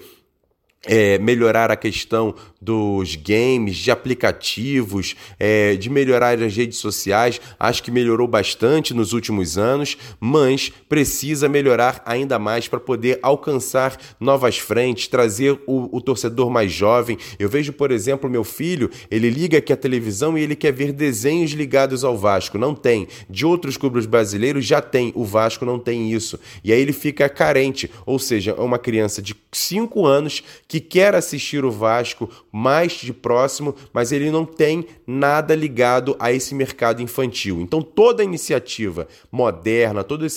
é, 0.87 1.19
melhorar 1.19 1.71
a 1.71 1.77
questão 1.77 2.35
dos 2.61 3.17
games, 3.17 3.77
de 3.77 3.91
aplicativos, 3.91 5.15
é, 5.39 5.77
de 5.77 5.89
melhorar 5.89 6.43
as 6.43 6.55
redes 6.55 6.79
sociais. 6.79 7.41
Acho 7.59 7.83
que 7.83 7.91
melhorou 7.91 8.27
bastante 8.27 8.93
nos 8.93 9.13
últimos 9.13 9.57
anos, 9.57 9.97
mas 10.19 10.71
precisa 10.89 11.49
melhorar 11.49 12.03
ainda 12.05 12.39
mais 12.39 12.69
para 12.69 12.81
poder 12.81 13.19
alcançar 13.23 13.99
novas 14.19 14.59
frentes, 14.59 15.09
trazer 15.09 15.59
o, 15.67 15.97
o, 15.97 16.01
torcedor 16.01 16.51
mais 16.51 16.73
jovem. 16.73 17.19
Eu 17.39 17.49
vejo, 17.49 17.73
por 17.73 17.91
exemplo, 17.91 18.29
meu 18.29 18.45
filho, 18.45 18.91
ele 19.11 19.31
liga 19.31 19.59
aqui 19.59 19.73
a 19.73 19.77
televisão 19.77 20.37
e 20.37 20.43
ele 20.43 20.57
quer 20.57 20.73
ver 20.73 20.93
desenhos 20.93 21.53
ligados 21.53 22.05
ao 22.05 22.17
Vasco. 22.17 22.59
Não 22.59 22.75
tem. 22.75 23.07
De 23.29 23.47
outros 23.47 23.77
clubes 23.77 24.07
brasileiros 24.07 24.67
já 24.67 24.81
tem. 24.81 25.13
O 25.15 25.25
Vasco 25.25 25.65
não 25.65 25.79
tem 25.79 26.13
isso. 26.13 26.39
E 26.63 26.73
aí 26.73 26.81
ele 26.81 26.93
fica 26.93 27.29
carente. 27.29 27.91
Ou 28.05 28.19
seja, 28.19 28.55
é 28.57 28.61
uma 28.61 28.79
criança 28.79 29.23
de 29.23 29.35
5 29.53 30.07
anos 30.07 30.43
que 30.71 30.79
quer 30.79 31.17
assistir 31.17 31.65
o 31.65 31.71
Vasco 31.73 32.31
mais 32.53 32.93
de 32.93 33.13
próximo, 33.13 33.75
mas 33.93 34.13
ele 34.13 34.31
não 34.31 34.45
tem 34.45 34.87
nada 35.05 35.53
ligado 35.53 36.15
a 36.17 36.31
esse 36.31 36.55
mercado 36.55 37.03
infantil. 37.03 37.61
Então, 37.61 37.83
toda 37.83 38.23
iniciativa 38.23 39.09
moderna, 39.33 40.05
toda 40.05 40.29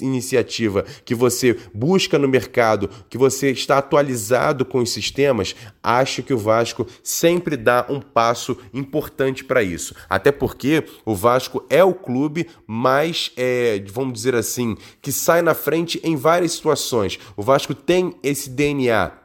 iniciativa 0.00 0.84
que 1.04 1.14
você 1.14 1.56
busca 1.72 2.18
no 2.18 2.26
mercado, 2.26 2.90
que 3.08 3.16
você 3.16 3.52
está 3.52 3.78
atualizado 3.78 4.64
com 4.64 4.78
os 4.78 4.90
sistemas, 4.90 5.54
acho 5.80 6.24
que 6.24 6.34
o 6.34 6.38
Vasco 6.38 6.84
sempre 7.00 7.56
dá 7.56 7.86
um 7.88 8.00
passo 8.00 8.58
importante 8.74 9.44
para 9.44 9.62
isso. 9.62 9.94
Até 10.08 10.32
porque 10.32 10.82
o 11.04 11.14
Vasco 11.14 11.64
é 11.70 11.84
o 11.84 11.94
clube 11.94 12.48
mais, 12.66 13.30
é, 13.36 13.80
vamos 13.92 14.14
dizer 14.14 14.34
assim, 14.34 14.76
que 15.00 15.12
sai 15.12 15.42
na 15.42 15.54
frente 15.54 16.00
em 16.02 16.16
várias 16.16 16.50
situações. 16.50 17.20
O 17.36 17.42
Vasco 17.44 17.72
tem 17.72 18.16
esse 18.24 18.50
DNA 18.50 19.19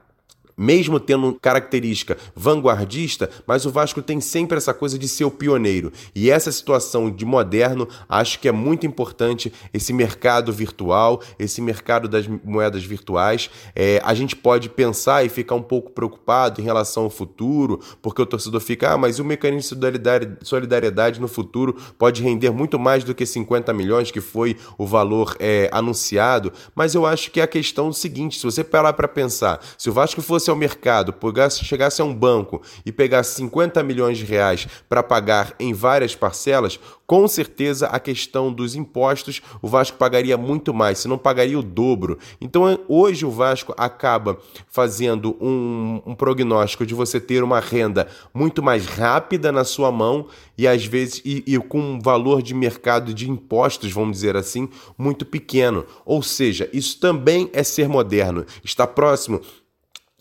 mesmo 0.58 1.00
tendo 1.00 1.34
característica 1.42 2.18
vanguardista, 2.36 3.30
mas 3.46 3.66
o 3.66 3.72
Vasco 3.72 4.02
tem 4.02 4.22
sempre 4.22 4.58
essa 4.58 4.74
coisa 4.74 4.98
de 4.98 5.08
ser 5.08 5.26
o 5.26 5.32
pioneiro. 5.32 5.92
E 6.14 6.30
essa 6.30 6.52
situação 6.52 7.10
de 7.10 7.26
moderno, 7.26 7.88
acho 8.08 8.40
que 8.40 8.48
é 8.48 8.52
muito 8.52 8.86
importante 8.86 9.52
esse 9.74 9.92
mercado 9.92 10.52
virtual, 10.54 11.22
esse 11.38 11.62
mercado 11.62 12.08
das 12.08 12.28
moedas 12.28 12.84
virtuais. 12.84 13.50
É, 13.76 14.02
a 14.04 14.14
gente 14.14 14.36
pode 14.36 14.70
pensar 14.70 15.26
e 15.26 15.30
ficar 15.30 15.56
um 15.56 15.62
pouco 15.62 15.92
preocupado 15.92 16.62
em 16.62 16.64
relação 16.64 17.04
ao 17.04 17.10
futuro, 17.10 17.80
porque 18.02 18.22
o 18.22 18.26
torcedor 18.26 18.62
fica, 18.62 18.94
ah, 18.94 18.98
mas 18.98 19.20
o 19.20 19.26
mecanismo 19.26 19.78
de 19.78 20.48
solidariedade 20.48 21.20
no 21.20 21.28
futuro 21.28 21.76
pode 21.98 22.22
render 22.22 22.52
muito 22.52 22.78
mais 22.80 23.04
do 23.04 23.16
que 23.16 23.26
50 23.26 23.74
milhões, 23.74 24.12
que 24.12 24.22
foi 24.22 24.56
o 24.78 24.86
valor 24.86 25.36
é, 25.40 25.70
anunciado. 25.72 26.52
Mas 26.74 26.96
eu 26.96 27.06
acho 27.06 27.32
que 27.32 27.40
é 27.40 27.44
a 27.44 27.48
questão 27.48 27.92
seguinte: 27.92 28.38
se 28.38 28.44
você 28.44 28.64
parar 28.64 28.94
para 28.94 29.08
pensar, 29.08 29.60
se 29.78 29.90
o 29.90 29.94
Vasco 29.94 30.22
fosse 30.22 30.45
fosse 30.46 30.50
ao 30.50 30.56
mercado, 30.56 31.12
pegasse, 31.12 31.66
chegasse 31.66 32.02
a 32.02 32.06
um 32.06 32.14
banco 32.14 32.62
e 32.86 32.92
pegasse 32.92 33.36
50 33.36 33.82
milhões 33.84 34.18
de 34.18 34.26
reais 34.26 34.68
para 34.88 35.02
pagar 35.02 35.56
em 35.60 35.74
várias 35.74 36.16
parcelas, 36.16 36.80
com 37.08 37.28
certeza 37.28 37.88
a 37.88 38.00
questão 38.00 38.52
dos 38.52 38.76
impostos 38.76 39.42
o 39.62 39.68
Vasco 39.68 39.98
pagaria 39.98 40.38
muito 40.38 40.74
mais, 40.74 41.00
se 41.00 41.08
não 41.08 41.18
pagaria 41.18 41.58
o 41.58 41.64
dobro. 41.64 42.18
Então 42.40 42.68
é, 42.68 42.78
hoje 42.88 43.26
o 43.26 43.32
Vasco 43.32 43.74
acaba 43.78 44.38
fazendo 44.68 45.36
um, 45.40 46.02
um 46.06 46.16
prognóstico 46.16 46.86
de 46.86 46.94
você 46.94 47.20
ter 47.20 47.44
uma 47.44 47.60
renda 47.60 48.08
muito 48.34 48.62
mais 48.62 48.86
rápida 48.86 49.52
na 49.52 49.64
sua 49.64 49.92
mão 49.92 50.28
e 50.58 50.68
às 50.68 50.86
vezes 50.86 51.22
e, 51.26 51.44
e 51.46 51.58
com 51.60 51.80
um 51.80 52.00
valor 52.00 52.42
de 52.42 52.54
mercado 52.54 53.14
de 53.14 53.30
impostos, 53.30 53.92
vamos 53.92 54.18
dizer 54.18 54.36
assim, 54.36 54.70
muito 54.98 55.26
pequeno. 55.26 55.86
Ou 56.06 56.22
seja, 56.24 56.70
isso 56.74 57.00
também 57.00 57.50
é 57.54 57.64
ser 57.64 57.88
moderno. 57.88 58.46
Está 58.64 58.88
próximo 58.88 59.42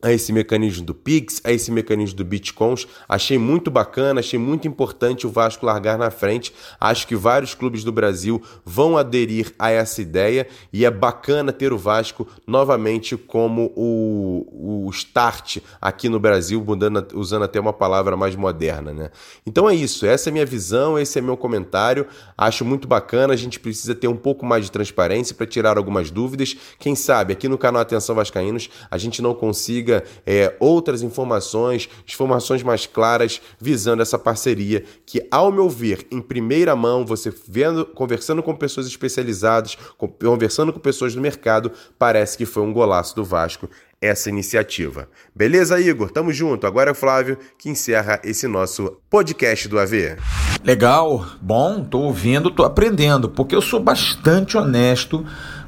a 0.04 0.12
esse 0.12 0.32
mecanismo 0.32 0.84
do 0.84 0.94
Pix, 0.94 1.40
a 1.42 1.50
esse 1.50 1.72
mecanismo 1.72 2.18
do 2.18 2.24
Bitcoins. 2.24 2.86
Achei 3.08 3.38
muito 3.38 3.70
bacana, 3.70 4.20
achei 4.20 4.38
muito 4.38 4.68
importante 4.68 5.26
o 5.26 5.30
Vasco 5.30 5.64
largar 5.64 5.96
na 5.96 6.10
frente. 6.10 6.52
Acho 6.78 7.06
que 7.06 7.16
vários 7.16 7.54
clubes 7.54 7.82
do 7.82 7.90
Brasil 7.90 8.42
vão 8.66 8.98
aderir 8.98 9.54
a 9.58 9.70
essa 9.70 10.02
ideia 10.02 10.46
e 10.70 10.84
é 10.84 10.90
bacana 10.90 11.52
ter 11.52 11.72
o 11.72 11.78
Vasco 11.78 12.28
novamente 12.46 13.16
como 13.16 13.72
o, 13.74 14.84
o 14.86 14.90
start 14.90 15.58
aqui 15.80 16.10
no 16.10 16.20
Brasil, 16.20 16.62
mudando, 16.62 17.06
usando 17.14 17.44
até 17.44 17.58
uma 17.58 17.72
palavra 17.72 18.14
mais 18.14 18.36
moderna. 18.36 18.92
Né? 18.92 19.10
Então 19.46 19.70
é 19.70 19.74
isso, 19.74 20.04
essa 20.04 20.28
é 20.28 20.32
minha 20.32 20.44
visão, 20.44 20.98
esse 20.98 21.18
é 21.18 21.22
meu 21.22 21.36
comentário. 21.36 22.06
Acho 22.36 22.62
muito 22.62 22.86
bacana, 22.86 23.32
a 23.32 23.36
gente 23.36 23.58
precisa 23.58 23.94
ter 23.94 24.08
um 24.08 24.16
pouco 24.16 24.44
mais 24.44 24.66
de 24.66 24.70
transparência 24.70 25.34
para 25.34 25.46
tirar 25.46 25.78
algumas 25.78 26.10
dúvidas. 26.10 26.54
Quem 26.78 26.94
sabe 26.94 27.32
aqui 27.32 27.48
no 27.48 27.56
canal 27.56 27.80
Atenção 27.80 28.14
Vascaínos 28.14 28.68
a 28.90 28.98
gente 28.98 29.22
não 29.22 29.34
consiga 29.34 29.93
é, 30.26 30.54
outras 30.58 31.02
informações, 31.02 31.88
informações 32.08 32.62
mais 32.62 32.86
claras 32.86 33.40
visando 33.60 34.02
essa 34.02 34.18
parceria 34.18 34.84
que, 35.04 35.26
ao 35.30 35.52
meu 35.52 35.68
ver, 35.68 36.06
em 36.10 36.20
primeira 36.20 36.74
mão, 36.74 37.04
você 37.04 37.32
vendo, 37.48 37.84
conversando 37.84 38.42
com 38.42 38.56
pessoas 38.56 38.86
especializadas, 38.86 39.76
conversando 39.96 40.72
com 40.72 40.80
pessoas 40.80 41.14
do 41.14 41.20
mercado, 41.20 41.70
parece 41.98 42.36
que 42.36 42.46
foi 42.46 42.62
um 42.62 42.72
golaço 42.72 43.14
do 43.14 43.24
Vasco 43.24 43.68
essa 44.00 44.28
iniciativa. 44.28 45.08
Beleza, 45.34 45.80
Igor? 45.80 46.10
Tamo 46.10 46.32
junto. 46.32 46.66
Agora 46.66 46.90
é 46.90 46.92
o 46.92 46.94
Flávio 46.94 47.38
que 47.58 47.70
encerra 47.70 48.20
esse 48.22 48.46
nosso 48.46 48.98
podcast 49.08 49.66
do 49.66 49.78
AV. 49.78 50.18
Legal, 50.62 51.24
bom, 51.40 51.82
tô 51.82 52.00
ouvindo, 52.00 52.50
tô 52.50 52.64
aprendendo, 52.64 53.28
porque 53.28 53.54
eu 53.54 53.62
sou 53.62 53.80
bastante 53.80 54.56
honesto 54.56 55.24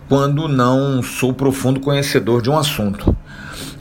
quando 0.09 0.49
não 0.49 1.03
sou 1.03 1.33
profundo 1.33 1.81
conhecedor 1.81 2.43
de 2.43 2.51
um 2.51 2.59
assunto. 2.59 3.17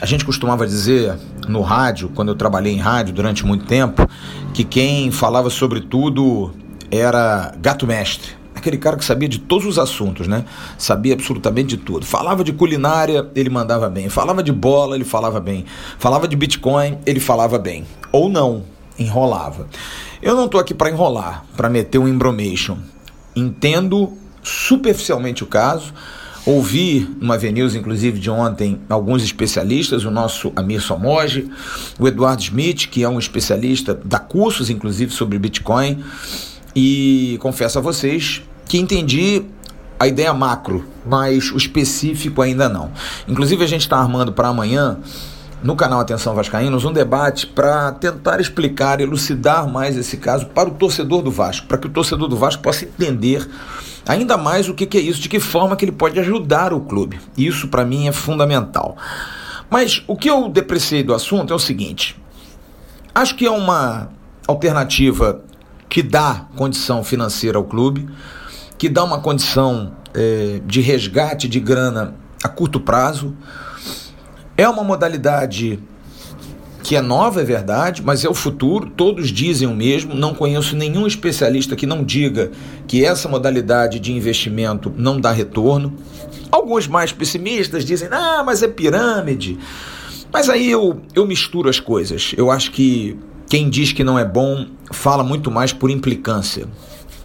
A 0.01 0.05
gente 0.05 0.25
costumava 0.25 0.67
dizer 0.67 1.17
no 1.47 1.61
rádio, 1.61 2.09
quando 2.13 2.29
eu 2.29 2.35
trabalhei 2.35 2.73
em 2.73 2.79
rádio 2.79 3.13
durante 3.13 3.45
muito 3.45 3.65
tempo, 3.65 4.07
que 4.53 4.63
quem 4.63 5.09
falava 5.11 5.49
sobre 5.49 5.81
tudo 5.81 6.51
era 6.91 7.53
gato 7.59 7.87
mestre. 7.87 8.31
Aquele 8.53 8.77
cara 8.77 8.97
que 8.97 9.05
sabia 9.05 9.27
de 9.27 9.39
todos 9.39 9.65
os 9.65 9.77
assuntos, 9.77 10.27
né? 10.27 10.45
Sabia 10.77 11.13
absolutamente 11.13 11.75
de 11.75 11.77
tudo. 11.77 12.05
Falava 12.05 12.43
de 12.43 12.51
culinária, 12.51 13.29
ele 13.35 13.49
mandava 13.49 13.89
bem. 13.89 14.09
Falava 14.09 14.41
de 14.41 14.51
bola, 14.51 14.95
ele 14.95 15.03
falava 15.03 15.39
bem. 15.39 15.65
Falava 15.99 16.27
de 16.27 16.35
Bitcoin, 16.35 16.97
ele 17.05 17.19
falava 17.19 17.59
bem. 17.59 17.85
Ou 18.11 18.29
não, 18.29 18.63
enrolava. 18.97 19.67
Eu 20.21 20.35
não 20.35 20.47
tô 20.47 20.57
aqui 20.57 20.73
para 20.73 20.89
enrolar, 20.89 21.45
para 21.55 21.69
meter 21.69 21.99
um 21.99 22.07
embromation. 22.07 22.77
Entendo 23.35 24.13
superficialmente 24.41 25.43
o 25.43 25.47
caso 25.47 25.93
Ouvi 26.45 27.09
numa 27.19 27.37
News, 27.37 27.73
inclusive, 27.73 28.19
de 28.19 28.29
ontem, 28.29 28.79
alguns 28.87 29.23
especialistas, 29.23 30.05
o 30.05 30.11
nosso 30.11 30.51
Amir 30.55 30.79
Somoji, 30.79 31.49
o 31.97 32.07
Eduardo 32.07 32.43
Smith, 32.43 32.87
que 32.87 33.03
é 33.03 33.09
um 33.09 33.17
especialista, 33.17 33.99
dá 34.05 34.19
cursos, 34.19 34.69
inclusive, 34.69 35.11
sobre 35.11 35.39
Bitcoin, 35.39 36.03
e 36.75 37.37
confesso 37.41 37.79
a 37.79 37.81
vocês 37.81 38.43
que 38.67 38.77
entendi 38.77 39.43
a 39.99 40.07
ideia 40.07 40.33
macro, 40.33 40.85
mas 41.05 41.51
o 41.51 41.57
específico 41.57 42.41
ainda 42.41 42.69
não. 42.69 42.91
Inclusive, 43.27 43.63
a 43.63 43.67
gente 43.67 43.81
está 43.81 43.97
armando 43.97 44.31
para 44.31 44.49
amanhã 44.49 44.99
no 45.63 45.75
canal 45.75 45.99
Atenção 45.99 46.35
Vascaínos 46.35 46.85
um 46.85 46.93
debate 46.93 47.47
para 47.47 47.91
tentar 47.93 48.39
explicar, 48.39 48.99
elucidar 49.01 49.67
mais 49.67 49.97
esse 49.97 50.17
caso 50.17 50.47
para 50.47 50.69
o 50.69 50.73
torcedor 50.73 51.21
do 51.21 51.31
Vasco, 51.31 51.67
para 51.67 51.77
que 51.77 51.87
o 51.87 51.89
torcedor 51.89 52.27
do 52.27 52.37
Vasco 52.37 52.61
possa 52.61 52.85
entender 52.85 53.47
ainda 54.07 54.37
mais 54.37 54.69
o 54.69 54.73
que, 54.73 54.85
que 54.85 54.97
é 54.97 55.01
isso, 55.01 55.19
de 55.19 55.29
que 55.29 55.39
forma 55.39 55.75
que 55.75 55.85
ele 55.85 55.91
pode 55.91 56.19
ajudar 56.19 56.73
o 56.73 56.81
clube. 56.81 57.19
Isso 57.37 57.67
para 57.67 57.83
mim 57.83 58.07
é 58.07 58.11
fundamental. 58.11 58.95
Mas 59.69 60.03
o 60.07 60.15
que 60.15 60.29
eu 60.29 60.47
depreciei 60.47 61.03
do 61.03 61.13
assunto 61.13 61.51
é 61.51 61.55
o 61.55 61.59
seguinte: 61.59 62.15
acho 63.13 63.35
que 63.35 63.45
é 63.45 63.51
uma 63.51 64.09
alternativa 64.47 65.41
que 65.89 66.03
dá 66.03 66.45
condição 66.55 67.03
financeira 67.03 67.57
ao 67.57 67.63
clube, 67.63 68.07
que 68.77 68.89
dá 68.89 69.03
uma 69.03 69.19
condição 69.19 69.93
é, 70.13 70.61
de 70.65 70.81
resgate 70.81 71.47
de 71.47 71.59
grana 71.59 72.15
a 72.43 72.47
curto 72.47 72.79
prazo 72.79 73.35
é 74.57 74.67
uma 74.67 74.83
modalidade 74.83 75.79
que 76.85 76.95
é 76.95 77.01
nova, 77.01 77.41
é 77.41 77.43
verdade, 77.43 78.03
mas 78.05 78.23
é 78.23 78.29
o 78.29 78.33
futuro, 78.33 78.91
todos 78.91 79.29
dizem 79.29 79.67
o 79.67 79.75
mesmo. 79.75 80.13
Não 80.13 80.35
conheço 80.35 80.75
nenhum 80.75 81.07
especialista 81.07 81.75
que 81.75 81.87
não 81.87 82.03
diga 82.03 82.51
que 82.87 83.03
essa 83.03 83.27
modalidade 83.27 83.99
de 83.99 84.13
investimento 84.13 84.93
não 84.95 85.19
dá 85.19 85.31
retorno. 85.31 85.95
Alguns 86.51 86.87
mais 86.87 87.11
pessimistas 87.11 87.83
dizem, 87.83 88.07
ah, 88.11 88.43
mas 88.45 88.61
é 88.61 88.67
pirâmide. 88.67 89.57
Mas 90.31 90.47
aí 90.47 90.69
eu, 90.69 91.01
eu 91.15 91.25
misturo 91.25 91.69
as 91.69 91.79
coisas. 91.79 92.33
Eu 92.37 92.51
acho 92.51 92.71
que 92.71 93.17
quem 93.49 93.67
diz 93.67 93.91
que 93.91 94.03
não 94.03 94.19
é 94.19 94.23
bom 94.23 94.67
fala 94.91 95.23
muito 95.23 95.49
mais 95.49 95.73
por 95.73 95.89
implicância. 95.89 96.67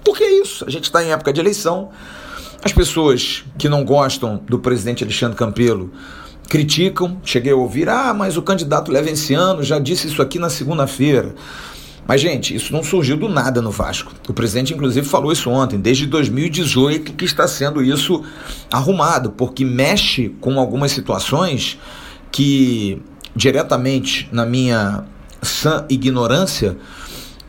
Porque 0.03 0.25
é 0.25 0.41
isso, 0.41 0.65
a 0.65 0.71
gente 0.71 0.85
está 0.85 1.05
em 1.05 1.13
época 1.13 1.35
de 1.35 1.41
eleição. 1.41 1.91
As 2.65 2.73
pessoas 2.73 3.45
que 3.59 3.69
não 3.69 3.85
gostam 3.85 4.41
do 4.49 4.59
presidente 4.59 5.05
Alexandre 5.05 5.37
Campelo 5.37 5.91
criticam. 6.51 7.17
Cheguei 7.25 7.53
a 7.53 7.57
ouvir: 7.57 7.89
ah, 7.89 8.13
mas 8.13 8.37
o 8.37 8.43
candidato 8.43 8.93
Levenciano 8.93 9.63
já 9.63 9.79
disse 9.79 10.09
isso 10.09 10.21
aqui 10.21 10.39
na 10.39 10.51
segunda-feira. 10.51 11.35
Mas, 12.07 12.21
gente, 12.21 12.55
isso 12.55 12.73
não 12.73 12.83
surgiu 12.83 13.17
do 13.17 13.29
nada 13.29 13.63
no 13.63 13.71
Vasco. 13.71 14.13
O 14.29 14.33
presidente, 14.33 14.75
inclusive, 14.75 15.07
falou 15.07 15.31
isso 15.31 15.49
ontem, 15.49 15.79
desde 15.79 16.07
2018 16.07 17.13
que 17.13 17.25
está 17.25 17.47
sendo 17.47 17.83
isso 17.83 18.25
arrumado, 18.71 19.31
porque 19.31 19.65
mexe 19.65 20.31
com 20.41 20.59
algumas 20.59 20.91
situações 20.91 21.79
que, 22.33 23.01
diretamente 23.35 24.29
na 24.33 24.45
minha 24.45 25.05
sã 25.41 25.87
ignorância, 25.89 26.77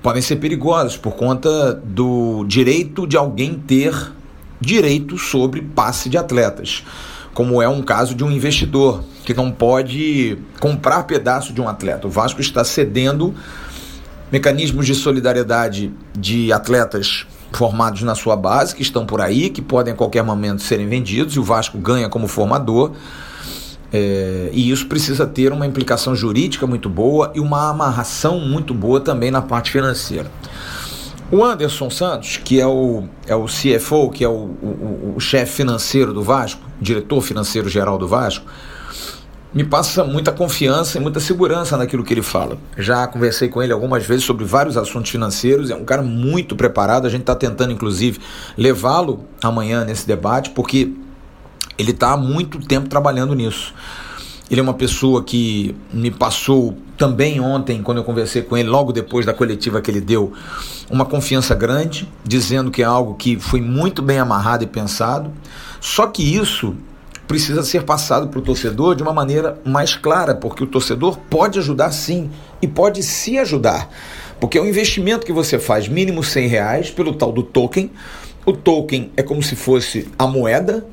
podem 0.03 0.21
ser 0.21 0.35
perigosas 0.35 0.95
por 0.95 1.15
conta 1.15 1.73
do 1.73 2.45
direito 2.45 3.07
de 3.07 3.17
alguém 3.17 3.55
ter 3.55 3.95
direito 4.59 5.17
sobre 5.17 5.61
passe 5.61 6.07
de 6.07 6.19
atletas 6.19 6.83
como 7.33 7.61
é 7.61 7.67
um 7.67 7.81
caso 7.81 8.13
de 8.13 8.23
um 8.23 8.31
investidor 8.31 9.03
que 9.23 9.33
não 9.33 9.51
pode 9.51 10.37
comprar 10.59 11.03
pedaço 11.03 11.53
de 11.53 11.61
um 11.61 11.67
atleta. 11.67 12.07
O 12.07 12.09
Vasco 12.09 12.41
está 12.41 12.63
cedendo 12.63 13.33
mecanismos 14.31 14.85
de 14.85 14.95
solidariedade 14.95 15.91
de 16.17 16.51
atletas 16.51 17.25
formados 17.51 18.01
na 18.01 18.15
sua 18.15 18.35
base, 18.35 18.73
que 18.73 18.81
estão 18.81 19.05
por 19.05 19.21
aí, 19.21 19.49
que 19.49 19.61
podem 19.61 19.93
a 19.93 19.95
qualquer 19.95 20.23
momento 20.23 20.61
serem 20.61 20.87
vendidos, 20.87 21.35
e 21.35 21.39
o 21.39 21.43
Vasco 21.43 21.77
ganha 21.77 22.07
como 22.09 22.27
formador. 22.27 22.91
É, 23.93 24.49
e 24.53 24.71
isso 24.71 24.87
precisa 24.87 25.27
ter 25.27 25.51
uma 25.51 25.67
implicação 25.67 26.15
jurídica 26.15 26.65
muito 26.65 26.89
boa 26.89 27.31
e 27.35 27.41
uma 27.41 27.69
amarração 27.69 28.39
muito 28.39 28.73
boa 28.73 29.01
também 29.01 29.29
na 29.29 29.41
parte 29.41 29.69
financeira. 29.69 30.31
O 31.31 31.45
Anderson 31.45 31.89
Santos, 31.89 32.35
que 32.35 32.59
é 32.59 32.67
o, 32.67 33.05
é 33.25 33.33
o 33.33 33.45
CFO, 33.45 34.09
que 34.09 34.21
é 34.21 34.27
o, 34.27 34.33
o, 34.33 35.13
o 35.15 35.19
chefe 35.19 35.53
financeiro 35.53 36.13
do 36.13 36.21
Vasco, 36.21 36.61
diretor 36.79 37.21
financeiro 37.21 37.69
geral 37.69 37.97
do 37.97 38.05
Vasco, 38.05 38.45
me 39.53 39.63
passa 39.63 40.03
muita 40.03 40.33
confiança 40.33 40.97
e 40.97 41.01
muita 41.01 41.21
segurança 41.21 41.77
naquilo 41.77 42.03
que 42.03 42.13
ele 42.13 42.21
fala. 42.21 42.57
Já 42.77 43.07
conversei 43.07 43.47
com 43.47 43.63
ele 43.63 43.71
algumas 43.71 44.05
vezes 44.05 44.25
sobre 44.25 44.43
vários 44.43 44.75
assuntos 44.75 45.09
financeiros, 45.09 45.69
é 45.69 45.75
um 45.75 45.85
cara 45.85 46.01
muito 46.01 46.53
preparado. 46.53 47.07
A 47.07 47.09
gente 47.09 47.21
está 47.21 47.35
tentando, 47.35 47.71
inclusive, 47.71 48.19
levá-lo 48.57 49.25
amanhã 49.41 49.85
nesse 49.85 50.05
debate, 50.05 50.49
porque 50.49 50.93
ele 51.77 51.91
está 51.91 52.11
há 52.11 52.17
muito 52.17 52.59
tempo 52.59 52.89
trabalhando 52.89 53.33
nisso. 53.33 53.73
Ele 54.51 54.59
é 54.59 54.63
uma 54.63 54.73
pessoa 54.73 55.23
que 55.23 55.73
me 55.93 56.11
passou 56.11 56.77
também 56.97 57.39
ontem, 57.39 57.81
quando 57.81 57.99
eu 57.99 58.03
conversei 58.03 58.41
com 58.41 58.57
ele, 58.57 58.67
logo 58.67 58.91
depois 58.91 59.25
da 59.25 59.33
coletiva 59.33 59.79
que 59.79 59.89
ele 59.89 60.01
deu, 60.01 60.33
uma 60.89 61.05
confiança 61.05 61.55
grande, 61.55 62.05
dizendo 62.21 62.69
que 62.69 62.81
é 62.81 62.85
algo 62.85 63.15
que 63.15 63.39
foi 63.39 63.61
muito 63.61 64.01
bem 64.01 64.19
amarrado 64.19 64.65
e 64.65 64.67
pensado. 64.67 65.31
Só 65.79 66.05
que 66.05 66.35
isso 66.35 66.75
precisa 67.29 67.63
ser 67.63 67.83
passado 67.83 68.27
para 68.27 68.39
o 68.39 68.41
torcedor 68.41 68.93
de 68.93 69.01
uma 69.01 69.13
maneira 69.13 69.57
mais 69.63 69.95
clara, 69.95 70.35
porque 70.35 70.65
o 70.65 70.67
torcedor 70.67 71.17
pode 71.29 71.57
ajudar 71.57 71.93
sim 71.93 72.29
e 72.61 72.67
pode 72.67 73.03
se 73.03 73.37
ajudar. 73.37 73.89
Porque 74.37 74.57
é 74.57 74.61
um 74.61 74.67
investimento 74.67 75.25
que 75.25 75.31
você 75.31 75.57
faz 75.57 75.87
mínimo 75.87 76.25
100 76.25 76.47
reais 76.47 76.91
pelo 76.91 77.13
tal 77.13 77.31
do 77.31 77.41
token. 77.41 77.89
O 78.45 78.51
token 78.51 79.13
é 79.15 79.23
como 79.23 79.41
se 79.41 79.55
fosse 79.55 80.09
a 80.19 80.27
moeda 80.27 80.85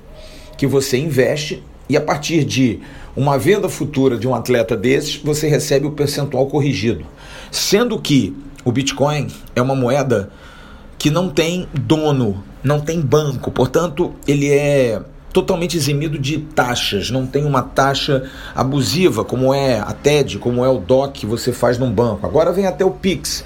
que 0.57 0.65
você 0.65 0.97
investe 0.97 1.61
e 1.89 1.97
a 1.97 2.01
partir 2.01 2.45
de 2.45 2.81
uma 3.17 3.39
venda 3.39 3.69
futura 3.69 4.17
de 4.17 4.27
um 4.29 4.35
atleta 4.35 4.77
desses, 4.77 5.17
você 5.17 5.49
recebe 5.49 5.87
o 5.87 5.93
percentual 5.93 6.47
corrigido. 6.47 7.05
Sendo 7.51 7.99
que 7.99 8.37
o 8.65 8.73
Bitcoin 8.73 9.29
é 9.57 9.63
uma 9.63 9.75
moeda 9.75 10.31
que 10.99 11.11
não 11.11 11.29
tem 11.29 11.69
dono, 11.73 12.43
não 12.63 12.81
tem 12.81 13.01
banco, 13.01 13.51
portanto, 13.51 14.15
ele 14.27 14.51
é 14.51 15.01
totalmente 15.33 15.77
eximido 15.77 16.19
de 16.19 16.39
taxas, 16.39 17.11
não 17.11 17.27
tem 17.27 17.45
uma 17.45 17.63
taxa 17.63 18.29
abusiva 18.55 19.25
como 19.25 19.53
é 19.55 19.79
a 19.79 19.93
TED, 19.93 20.39
como 20.39 20.65
é 20.65 20.69
o 20.69 20.79
DOC 20.79 21.13
que 21.13 21.27
você 21.27 21.53
faz 21.53 21.79
num 21.79 21.93
banco. 21.93 22.27
Agora 22.27 22.53
vem 22.53 22.67
até 22.67 22.85
o 22.85 22.91
Pix, 22.91 23.45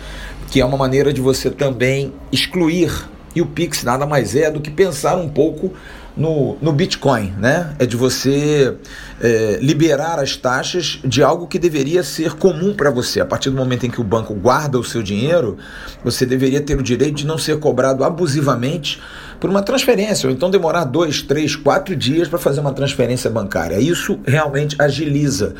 que 0.50 0.60
é 0.60 0.64
uma 0.64 0.76
maneira 0.76 1.12
de 1.12 1.20
você 1.20 1.50
também 1.50 2.12
excluir. 2.30 3.08
E 3.34 3.40
o 3.40 3.46
Pix 3.46 3.82
nada 3.82 4.06
mais 4.06 4.36
é 4.36 4.50
do 4.50 4.60
que 4.60 4.70
pensar 4.70 5.16
um 5.16 5.28
pouco 5.28 5.72
no, 6.16 6.56
no 6.60 6.72
Bitcoin, 6.72 7.32
né? 7.38 7.74
É 7.78 7.86
de 7.86 7.96
você 7.96 8.74
é, 9.20 9.58
liberar 9.60 10.18
as 10.18 10.36
taxas 10.36 10.98
de 11.04 11.22
algo 11.22 11.46
que 11.46 11.58
deveria 11.58 12.02
ser 12.02 12.34
comum 12.34 12.74
para 12.74 12.90
você. 12.90 13.20
A 13.20 13.24
partir 13.24 13.50
do 13.50 13.56
momento 13.56 13.86
em 13.86 13.90
que 13.90 14.00
o 14.00 14.04
banco 14.04 14.34
guarda 14.34 14.78
o 14.78 14.84
seu 14.84 15.02
dinheiro, 15.02 15.56
você 16.04 16.26
deveria 16.26 16.60
ter 16.60 16.78
o 16.78 16.82
direito 16.82 17.16
de 17.16 17.26
não 17.26 17.38
ser 17.38 17.58
cobrado 17.58 18.04
abusivamente 18.04 19.00
por 19.40 19.50
uma 19.50 19.62
transferência, 19.62 20.28
ou 20.28 20.32
então 20.32 20.50
demorar 20.50 20.84
dois, 20.84 21.20
três, 21.20 21.56
quatro 21.56 21.96
dias 21.96 22.28
para 22.28 22.38
fazer 22.38 22.60
uma 22.60 22.72
transferência 22.72 23.28
bancária. 23.28 23.80
Isso 23.80 24.20
realmente 24.24 24.76
agiliza. 24.78 25.54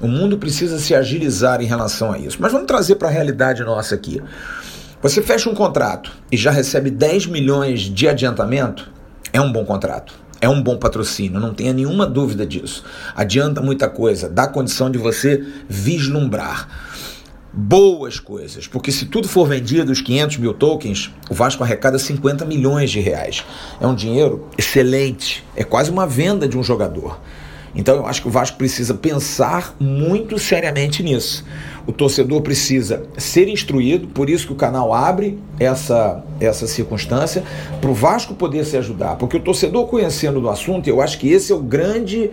O 0.00 0.08
mundo 0.08 0.38
precisa 0.38 0.78
se 0.78 0.94
agilizar 0.94 1.60
em 1.60 1.66
relação 1.66 2.12
a 2.12 2.18
isso. 2.18 2.38
Mas 2.40 2.52
vamos 2.52 2.66
trazer 2.66 2.94
para 2.94 3.08
a 3.08 3.10
realidade 3.10 3.62
nossa 3.62 3.94
aqui. 3.94 4.22
Você 5.02 5.20
fecha 5.20 5.50
um 5.50 5.54
contrato 5.54 6.10
e 6.32 6.36
já 6.36 6.50
recebe 6.50 6.90
10 6.90 7.26
milhões 7.26 7.80
de 7.80 8.08
adiantamento, 8.08 8.90
é 9.36 9.40
um 9.40 9.52
bom 9.52 9.64
contrato. 9.64 10.14
É 10.40 10.48
um 10.48 10.62
bom 10.62 10.76
patrocínio, 10.76 11.40
não 11.40 11.52
tenha 11.52 11.72
nenhuma 11.72 12.06
dúvida 12.06 12.46
disso. 12.46 12.84
Adianta 13.14 13.60
muita 13.60 13.88
coisa, 13.88 14.28
dá 14.28 14.46
condição 14.46 14.90
de 14.90 14.98
você 14.98 15.44
vislumbrar 15.68 16.68
boas 17.52 18.20
coisas, 18.20 18.66
porque 18.66 18.92
se 18.92 19.06
tudo 19.06 19.26
for 19.26 19.48
vendido, 19.48 19.90
os 19.90 20.02
500 20.02 20.36
mil 20.36 20.52
tokens, 20.52 21.10
o 21.30 21.34
Vasco 21.34 21.64
arrecada 21.64 21.98
50 21.98 22.44
milhões 22.44 22.90
de 22.90 23.00
reais. 23.00 23.44
É 23.80 23.86
um 23.86 23.94
dinheiro 23.94 24.48
excelente, 24.58 25.42
é 25.54 25.64
quase 25.64 25.90
uma 25.90 26.06
venda 26.06 26.46
de 26.46 26.56
um 26.56 26.62
jogador. 26.62 27.18
Então 27.76 27.96
eu 27.96 28.06
acho 28.06 28.22
que 28.22 28.28
o 28.28 28.30
Vasco 28.30 28.56
precisa 28.56 28.94
pensar 28.94 29.76
muito 29.78 30.38
seriamente 30.38 31.02
nisso. 31.02 31.44
O 31.86 31.92
torcedor 31.92 32.40
precisa 32.40 33.04
ser 33.16 33.48
instruído, 33.48 34.08
por 34.08 34.28
isso 34.28 34.46
que 34.46 34.52
o 34.52 34.56
canal 34.56 34.92
abre 34.92 35.38
essa, 35.60 36.24
essa 36.40 36.66
circunstância, 36.66 37.44
para 37.80 37.90
o 37.90 37.94
Vasco 37.94 38.34
poder 38.34 38.64
se 38.64 38.76
ajudar. 38.76 39.16
Porque 39.16 39.36
o 39.36 39.40
torcedor 39.40 39.86
conhecendo 39.86 40.40
do 40.40 40.48
assunto, 40.48 40.88
eu 40.88 41.00
acho 41.00 41.18
que 41.18 41.30
esse 41.30 41.52
é 41.52 41.54
o 41.54 41.60
grande 41.60 42.30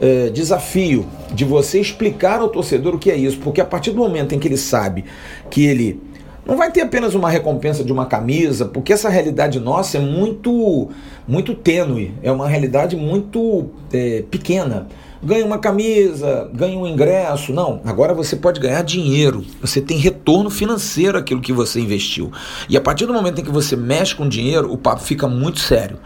eh, 0.00 0.30
desafio 0.30 1.06
de 1.32 1.44
você 1.44 1.80
explicar 1.80 2.40
ao 2.40 2.48
torcedor 2.48 2.94
o 2.94 2.98
que 2.98 3.10
é 3.10 3.16
isso. 3.16 3.38
Porque 3.38 3.60
a 3.60 3.64
partir 3.64 3.90
do 3.90 3.98
momento 3.98 4.34
em 4.34 4.38
que 4.38 4.48
ele 4.48 4.56
sabe 4.56 5.04
que 5.50 5.64
ele 5.64 6.00
não 6.48 6.56
vai 6.56 6.72
ter 6.72 6.80
apenas 6.80 7.14
uma 7.14 7.28
recompensa 7.28 7.84
de 7.84 7.92
uma 7.92 8.06
camisa, 8.06 8.64
porque 8.64 8.90
essa 8.90 9.10
realidade 9.10 9.60
nossa 9.60 9.98
é 9.98 10.00
muito, 10.00 10.88
muito 11.26 11.52
tênue, 11.52 12.14
é 12.22 12.32
uma 12.32 12.48
realidade 12.48 12.96
muito 12.96 13.68
é, 13.92 14.24
pequena. 14.30 14.88
Ganha 15.22 15.44
uma 15.44 15.58
camisa, 15.58 16.50
ganha 16.54 16.78
um 16.78 16.86
ingresso. 16.86 17.52
Não, 17.52 17.82
agora 17.84 18.14
você 18.14 18.34
pode 18.34 18.60
ganhar 18.60 18.80
dinheiro. 18.82 19.44
Você 19.60 19.78
tem 19.78 19.98
retorno 19.98 20.48
financeiro 20.48 21.18
aquilo 21.18 21.42
que 21.42 21.52
você 21.52 21.80
investiu. 21.80 22.32
E 22.66 22.78
a 22.78 22.80
partir 22.80 23.04
do 23.04 23.12
momento 23.12 23.42
em 23.42 23.44
que 23.44 23.50
você 23.50 23.76
mexe 23.76 24.14
com 24.14 24.26
dinheiro, 24.26 24.72
o 24.72 24.78
papo 24.78 25.02
fica 25.02 25.28
muito 25.28 25.60
sério. 25.60 25.98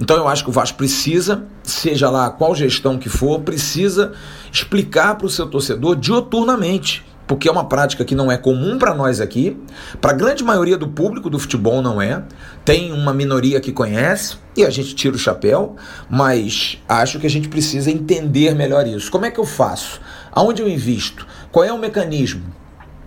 Então 0.00 0.16
eu 0.16 0.26
acho 0.26 0.44
que 0.44 0.50
o 0.50 0.52
Vasco 0.52 0.78
precisa, 0.78 1.44
seja 1.62 2.08
lá 2.08 2.30
qual 2.30 2.54
gestão 2.54 2.96
que 2.96 3.10
for, 3.10 3.40
precisa 3.40 4.12
explicar 4.50 5.16
para 5.16 5.26
o 5.26 5.30
seu 5.30 5.46
torcedor 5.46 5.94
dioturnamente 5.94 7.04
porque 7.26 7.48
é 7.48 7.52
uma 7.52 7.66
prática 7.68 8.04
que 8.04 8.14
não 8.14 8.30
é 8.30 8.36
comum 8.36 8.78
para 8.78 8.94
nós 8.94 9.20
aqui, 9.20 9.56
para 10.00 10.12
a 10.12 10.14
grande 10.14 10.44
maioria 10.44 10.76
do 10.76 10.88
público 10.88 11.30
do 11.30 11.38
futebol 11.38 11.80
não 11.80 12.00
é. 12.00 12.22
Tem 12.64 12.92
uma 12.92 13.12
minoria 13.12 13.60
que 13.60 13.72
conhece 13.72 14.36
e 14.56 14.64
a 14.64 14.70
gente 14.70 14.94
tira 14.94 15.16
o 15.16 15.18
chapéu, 15.18 15.76
mas 16.08 16.78
acho 16.88 17.18
que 17.18 17.26
a 17.26 17.30
gente 17.30 17.48
precisa 17.48 17.90
entender 17.90 18.54
melhor 18.54 18.86
isso. 18.86 19.10
Como 19.10 19.24
é 19.24 19.30
que 19.30 19.40
eu 19.40 19.46
faço? 19.46 20.00
Aonde 20.32 20.62
eu 20.62 20.68
invisto? 20.68 21.26
Qual 21.50 21.64
é 21.64 21.72
o 21.72 21.78
mecanismo? 21.78 22.44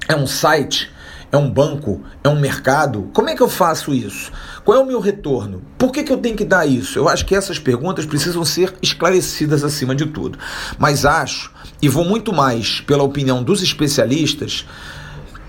É 0.08 0.16
um 0.16 0.26
site? 0.26 0.92
É 1.30 1.36
um 1.36 1.50
banco? 1.50 2.02
É 2.24 2.30
um 2.30 2.40
mercado? 2.40 3.10
Como 3.14 3.30
é 3.30 3.36
que 3.36 3.42
eu 3.42 3.50
faço 3.50 3.94
isso? 3.94 4.32
Qual 4.64 4.78
é 4.78 4.82
o 4.82 4.86
meu 4.86 5.02
retorno? 5.02 5.62
Por 5.78 5.92
que, 5.92 6.04
que 6.04 6.12
eu 6.12 6.18
tenho 6.18 6.38
que 6.38 6.46
dar 6.46 6.66
isso? 6.66 6.98
Eu 6.98 7.10
acho 7.10 7.26
que 7.26 7.36
essas 7.36 7.60
perguntas 7.60 8.06
precisam 8.06 8.46
ser 8.46 8.74
esclarecidas 8.82 9.64
acima 9.64 9.94
de 9.94 10.06
tudo. 10.06 10.40
Mas 10.78 11.06
acho, 11.06 11.52
e 11.82 11.88
vou 11.88 12.04
muito 12.04 12.34
mais 12.34 12.82
pela 12.82 13.04
opinião 13.04 13.44
dos 13.44 13.62
especialistas, 13.62 14.66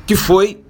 que 0.07 0.15
foi 0.15 0.63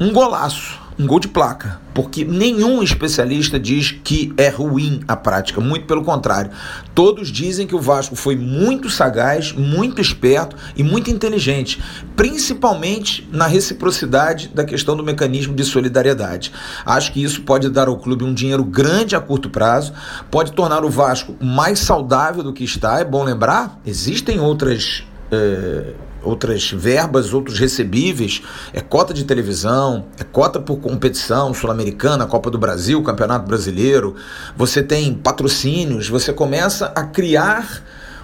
um 0.00 0.12
golaço 0.12 0.81
um 1.02 1.06
gol 1.06 1.18
de 1.18 1.26
placa, 1.26 1.80
porque 1.92 2.24
nenhum 2.24 2.80
especialista 2.80 3.58
diz 3.58 3.90
que 3.90 4.32
é 4.36 4.48
ruim 4.48 5.00
a 5.08 5.16
prática, 5.16 5.60
muito 5.60 5.84
pelo 5.84 6.04
contrário. 6.04 6.52
Todos 6.94 7.28
dizem 7.28 7.66
que 7.66 7.74
o 7.74 7.80
Vasco 7.80 8.14
foi 8.14 8.36
muito 8.36 8.88
sagaz, 8.88 9.52
muito 9.52 10.00
esperto 10.00 10.56
e 10.76 10.82
muito 10.84 11.10
inteligente, 11.10 11.82
principalmente 12.14 13.28
na 13.32 13.48
reciprocidade 13.48 14.48
da 14.48 14.64
questão 14.64 14.96
do 14.96 15.02
mecanismo 15.02 15.54
de 15.54 15.64
solidariedade. 15.64 16.52
Acho 16.86 17.12
que 17.12 17.22
isso 17.22 17.42
pode 17.42 17.68
dar 17.68 17.88
ao 17.88 17.98
clube 17.98 18.24
um 18.24 18.32
dinheiro 18.32 18.64
grande 18.64 19.16
a 19.16 19.20
curto 19.20 19.50
prazo, 19.50 19.92
pode 20.30 20.52
tornar 20.52 20.84
o 20.84 20.90
Vasco 20.90 21.34
mais 21.40 21.80
saudável 21.80 22.44
do 22.44 22.52
que 22.52 22.62
está. 22.62 23.00
É 23.00 23.04
bom 23.04 23.24
lembrar, 23.24 23.80
existem 23.84 24.38
outras. 24.38 25.02
Eh, 25.32 25.94
outras 26.22 26.70
verbas, 26.70 27.32
outros 27.32 27.58
recebíveis, 27.58 28.42
é 28.72 28.80
cota 28.80 29.12
de 29.12 29.24
televisão, 29.24 30.06
é 30.18 30.24
cota 30.24 30.60
por 30.60 30.78
competição 30.78 31.52
sul-americana, 31.52 32.26
Copa 32.26 32.50
do 32.50 32.58
Brasil, 32.58 33.02
Campeonato 33.02 33.46
Brasileiro. 33.46 34.14
Você 34.56 34.82
tem 34.82 35.14
patrocínios, 35.14 36.08
você 36.08 36.32
começa 36.32 36.86
a 36.94 37.04
criar 37.04 37.82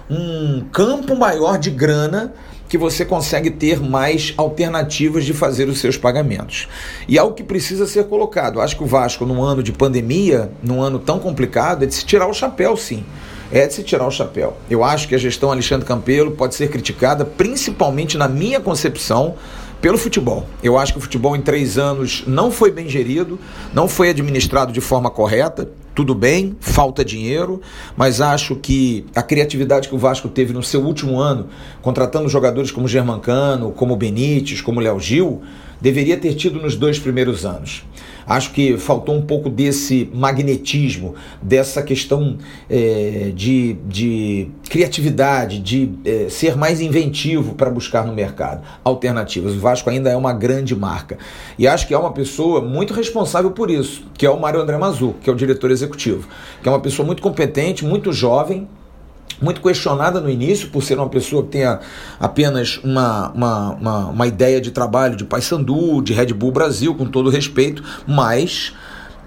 um 0.09 0.61
campo 0.71 1.15
maior 1.15 1.57
de 1.57 1.69
grana 1.69 2.33
que 2.67 2.77
você 2.77 3.03
consegue 3.03 3.49
ter 3.49 3.79
mais 3.79 4.33
alternativas 4.37 5.25
de 5.25 5.33
fazer 5.33 5.67
os 5.67 5.79
seus 5.79 5.97
pagamentos. 5.97 6.67
E 7.07 7.17
algo 7.17 7.33
que 7.33 7.43
precisa 7.43 7.87
ser 7.87 8.05
colocado. 8.05 8.61
Acho 8.61 8.77
que 8.77 8.83
o 8.83 8.87
Vasco, 8.87 9.25
num 9.25 9.41
ano 9.41 9.63
de 9.63 9.71
pandemia, 9.71 10.51
num 10.61 10.81
ano 10.81 10.99
tão 10.99 11.17
complicado, 11.17 11.83
é 11.83 11.87
de 11.87 11.95
se 11.95 12.05
tirar 12.05 12.27
o 12.27 12.33
chapéu, 12.33 12.77
sim 12.77 13.03
é 13.51 13.65
de 13.65 13.73
se 13.73 13.83
tirar 13.83 14.07
o 14.07 14.11
chapéu. 14.11 14.57
Eu 14.69 14.83
acho 14.83 15.07
que 15.07 15.15
a 15.15 15.17
gestão 15.17 15.51
Alexandre 15.51 15.85
Campelo 15.85 16.31
pode 16.31 16.55
ser 16.55 16.69
criticada, 16.69 17.25
principalmente 17.25 18.17
na 18.17 18.27
minha 18.27 18.59
concepção, 18.59 19.35
pelo 19.81 19.97
futebol. 19.97 20.45
Eu 20.61 20.77
acho 20.77 20.93
que 20.93 20.99
o 20.99 21.01
futebol 21.01 21.35
em 21.35 21.41
três 21.41 21.77
anos 21.77 22.23
não 22.27 22.51
foi 22.51 22.71
bem 22.71 22.89
gerido, 22.89 23.39
não 23.73 23.87
foi 23.87 24.09
administrado 24.09 24.71
de 24.71 24.81
forma 24.81 25.09
correta. 25.09 25.69
Tudo 25.95 26.13
bem, 26.13 26.55
falta 26.59 27.03
dinheiro, 27.03 27.61
mas 27.97 28.21
acho 28.21 28.55
que 28.55 29.05
a 29.13 29.21
criatividade 29.21 29.89
que 29.89 29.95
o 29.95 29.97
Vasco 29.97 30.29
teve 30.29 30.53
no 30.53 30.63
seu 30.63 30.81
último 30.81 31.19
ano, 31.19 31.47
contratando 31.81 32.29
jogadores 32.29 32.71
como 32.71 32.87
Germancano, 32.87 33.71
como 33.71 33.97
Benítez, 33.97 34.61
como 34.61 34.79
Léo 34.79 34.99
Gil, 34.99 35.41
deveria 35.81 36.15
ter 36.17 36.35
tido 36.35 36.61
nos 36.61 36.75
dois 36.75 36.99
primeiros 36.99 37.45
anos. 37.45 37.83
Acho 38.29 38.51
que 38.51 38.77
faltou 38.77 39.15
um 39.15 39.23
pouco 39.23 39.49
desse 39.49 40.07
magnetismo, 40.13 41.15
dessa 41.41 41.81
questão 41.81 42.37
é, 42.69 43.31
de, 43.35 43.73
de 43.87 44.47
criatividade, 44.69 45.57
de 45.57 45.91
é, 46.05 46.27
ser 46.29 46.55
mais 46.55 46.79
inventivo 46.79 47.55
para 47.55 47.71
buscar 47.71 48.05
no 48.05 48.13
mercado 48.13 48.61
alternativas. 48.83 49.55
O 49.55 49.59
Vasco 49.59 49.89
ainda 49.89 50.11
é 50.11 50.15
uma 50.15 50.31
grande 50.31 50.75
marca. 50.75 51.17
E 51.57 51.67
acho 51.67 51.87
que 51.87 51.93
é 51.93 51.97
uma 51.97 52.11
pessoa 52.11 52.61
muito 52.61 52.93
responsável 52.93 53.49
por 53.49 53.71
isso, 53.71 54.05
que 54.13 54.27
é 54.27 54.29
o 54.29 54.39
Mário 54.39 54.61
André 54.61 54.77
Mazu, 54.77 55.15
que 55.23 55.29
é 55.29 55.33
o 55.33 55.35
diretor 55.35 55.71
executivo, 55.71 56.27
que 56.61 56.69
é 56.69 56.71
uma 56.71 56.79
pessoa 56.79 57.03
muito 57.03 57.23
competente, 57.23 57.83
muito 57.83 58.13
jovem, 58.13 58.67
muito 59.41 59.61
questionada 59.61 60.19
no 60.19 60.29
início 60.29 60.69
por 60.69 60.83
ser 60.83 60.97
uma 60.97 61.09
pessoa 61.09 61.43
que 61.43 61.49
tenha 61.49 61.79
apenas 62.19 62.77
uma, 62.83 63.31
uma, 63.31 63.69
uma, 63.73 64.05
uma 64.07 64.27
ideia 64.27 64.59
de 64.59 64.71
trabalho 64.71 65.15
de 65.15 65.25
Paysandu, 65.25 66.01
de 66.01 66.13
Red 66.13 66.33
Bull 66.33 66.51
Brasil, 66.51 66.93
com 66.95 67.05
todo 67.05 67.29
respeito, 67.29 67.83
mas 68.07 68.73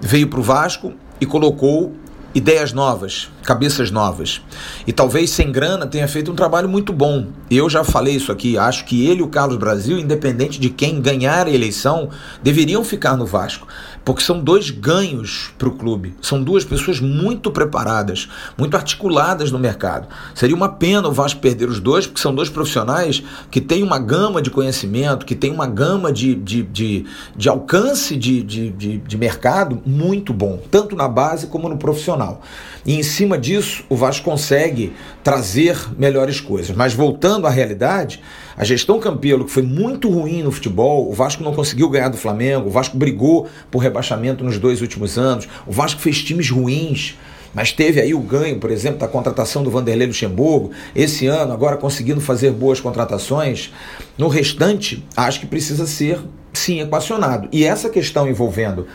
veio 0.01 0.29
para 0.29 0.41
o 0.41 0.43
Vasco 0.43 0.93
e 1.21 1.27
colocou 1.27 1.93
ideias 2.35 2.73
novas, 2.73 3.29
cabeças 3.43 3.91
novas. 3.91 4.41
E 4.87 4.93
talvez 4.93 5.31
sem 5.31 5.53
grana 5.53 5.87
tenha 5.87 6.09
feito 6.09 6.33
um 6.33 6.35
trabalho 6.35 6.69
muito 6.69 6.93
bom. 6.93 7.27
Eu 7.51 7.69
já 7.69 7.85
falei 7.85 8.15
isso 8.17 8.33
aqui, 8.33 8.57
acho 8.57 8.85
que 8.85 9.07
ele 9.07 9.21
e 9.21 9.23
o 9.23 9.29
Carlos 9.29 9.59
Brasil, 9.59 9.99
independente 9.99 10.59
de 10.59 10.71
quem 10.71 11.01
ganhar 11.01 11.47
a 11.47 11.51
eleição, 11.51 12.09
deveriam 12.43 12.83
ficar 12.85 13.17
no 13.17 13.27
Vasco 13.27 13.67
porque 14.05 14.23
são 14.23 14.41
dois 14.41 14.71
ganhos 14.71 15.51
para 15.59 15.69
o 15.69 15.73
clube. 15.73 16.15
São 16.21 16.43
duas 16.43 16.65
pessoas 16.65 17.01
muito 17.01 17.51
preparadas, 17.51 18.29
muito 18.57 18.77
articuladas 18.77 19.51
no 19.51 19.59
mercado. 19.59 20.09
Seria 20.35 20.57
uma 20.57 20.69
pena 20.69 21.09
o 21.09 21.13
Vasco 21.13 21.41
perder 21.41 21.69
os 21.69 21.81
dois, 21.81 22.07
porque 22.07 22.21
são 22.21 22.35
dois 22.35 22.49
profissionais 22.49 23.23
que 23.51 23.61
têm 23.61 23.83
uma 23.83 23.99
gama 23.99 24.43
de 24.43 24.51
conhecimento, 24.51 25.27
que 25.27 25.35
têm 25.35 25.51
uma 25.51 25.67
gama 25.67 26.13
de, 26.13 26.35
de, 26.35 26.63
de, 26.63 27.07
de 27.37 27.49
alcance 27.49 28.17
de, 28.17 28.43
de, 28.43 28.71
de, 28.71 28.99
de 28.99 29.17
mercado 29.17 29.81
muito 29.87 30.33
bom, 30.33 30.61
tanto 30.71 30.97
na 30.97 31.09
base 31.09 31.47
como 31.47 31.69
no 31.69 31.77
profissional. 31.77 32.43
E 32.85 32.99
em 32.99 33.03
cima 33.03 33.39
disso, 33.39 33.85
o 33.89 33.97
Vasco 33.97 34.25
consegue 34.25 34.93
trazer 35.23 35.77
melhores 35.97 36.41
coisas. 36.41 36.75
Mas 36.75 36.93
voltando 36.93 37.47
à 37.47 37.51
realidade, 37.51 38.21
a 38.57 38.65
gestão 38.65 38.99
Campelo, 38.99 39.45
que 39.45 39.51
foi 39.51 39.63
muito 39.63 40.11
ruim 40.11 40.43
no 40.43 40.51
futebol, 40.51 41.09
o 41.09 41.15
Vasco 41.15 41.45
não 41.45 41.55
conseguiu 41.55 41.89
ganhar 41.89 42.09
do 42.09 42.17
Flamengo, 42.17 42.69
o 42.69 42.71
Vasco 42.71 42.97
brigou 42.97 43.49
por 43.71 43.79
rebaixamento 43.79 44.43
nos 44.43 44.59
dois 44.59 44.81
últimos 44.81 45.17
anos, 45.17 45.49
o 45.67 45.73
Vasco 45.73 46.01
fez 46.01 46.23
times 46.23 46.51
ruins, 46.51 47.17
mas 47.55 47.71
teve 47.71 48.01
aí 48.01 48.15
o 48.15 48.21
ganho, 48.21 48.59
por 48.59 48.71
exemplo, 48.71 48.99
da 48.99 49.09
contratação 49.09 49.63
do 49.63 49.71
Vanderlei 49.71 50.07
Luxemburgo, 50.07 50.71
esse 50.95 51.27
ano, 51.27 51.53
agora 51.53 51.77
conseguindo 51.77 52.21
fazer 52.21 52.51
boas 52.51 52.81
contratações. 52.81 53.73
No 54.17 54.27
restante, 54.29 55.05
acho 55.17 55.41
que 55.41 55.47
precisa 55.47 55.87
ser, 55.87 56.19
sim, 56.53 56.81
equacionado. 56.81 57.49
E 57.53 57.65
essa 57.65 57.91
questão 57.91 58.27
envolvendo 58.27 58.87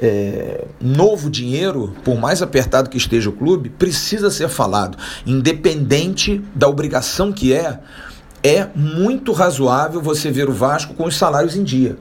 é, 0.00 0.64
novo 0.80 1.30
dinheiro, 1.30 1.94
por 2.04 2.18
mais 2.18 2.40
apertado 2.42 2.88
que 2.88 2.96
esteja 2.96 3.30
o 3.30 3.32
clube, 3.32 3.68
precisa 3.68 4.30
ser 4.30 4.48
falado, 4.48 4.96
independente 5.26 6.42
da 6.54 6.68
obrigação 6.68 7.32
que 7.32 7.52
é 7.52 7.80
é 8.42 8.68
muito 8.74 9.32
razoável 9.32 10.00
você 10.00 10.30
ver 10.30 10.48
o 10.48 10.52
Vasco 10.52 10.94
com 10.94 11.04
os 11.04 11.16
salários 11.16 11.56
em 11.56 11.64
dia. 11.64 11.96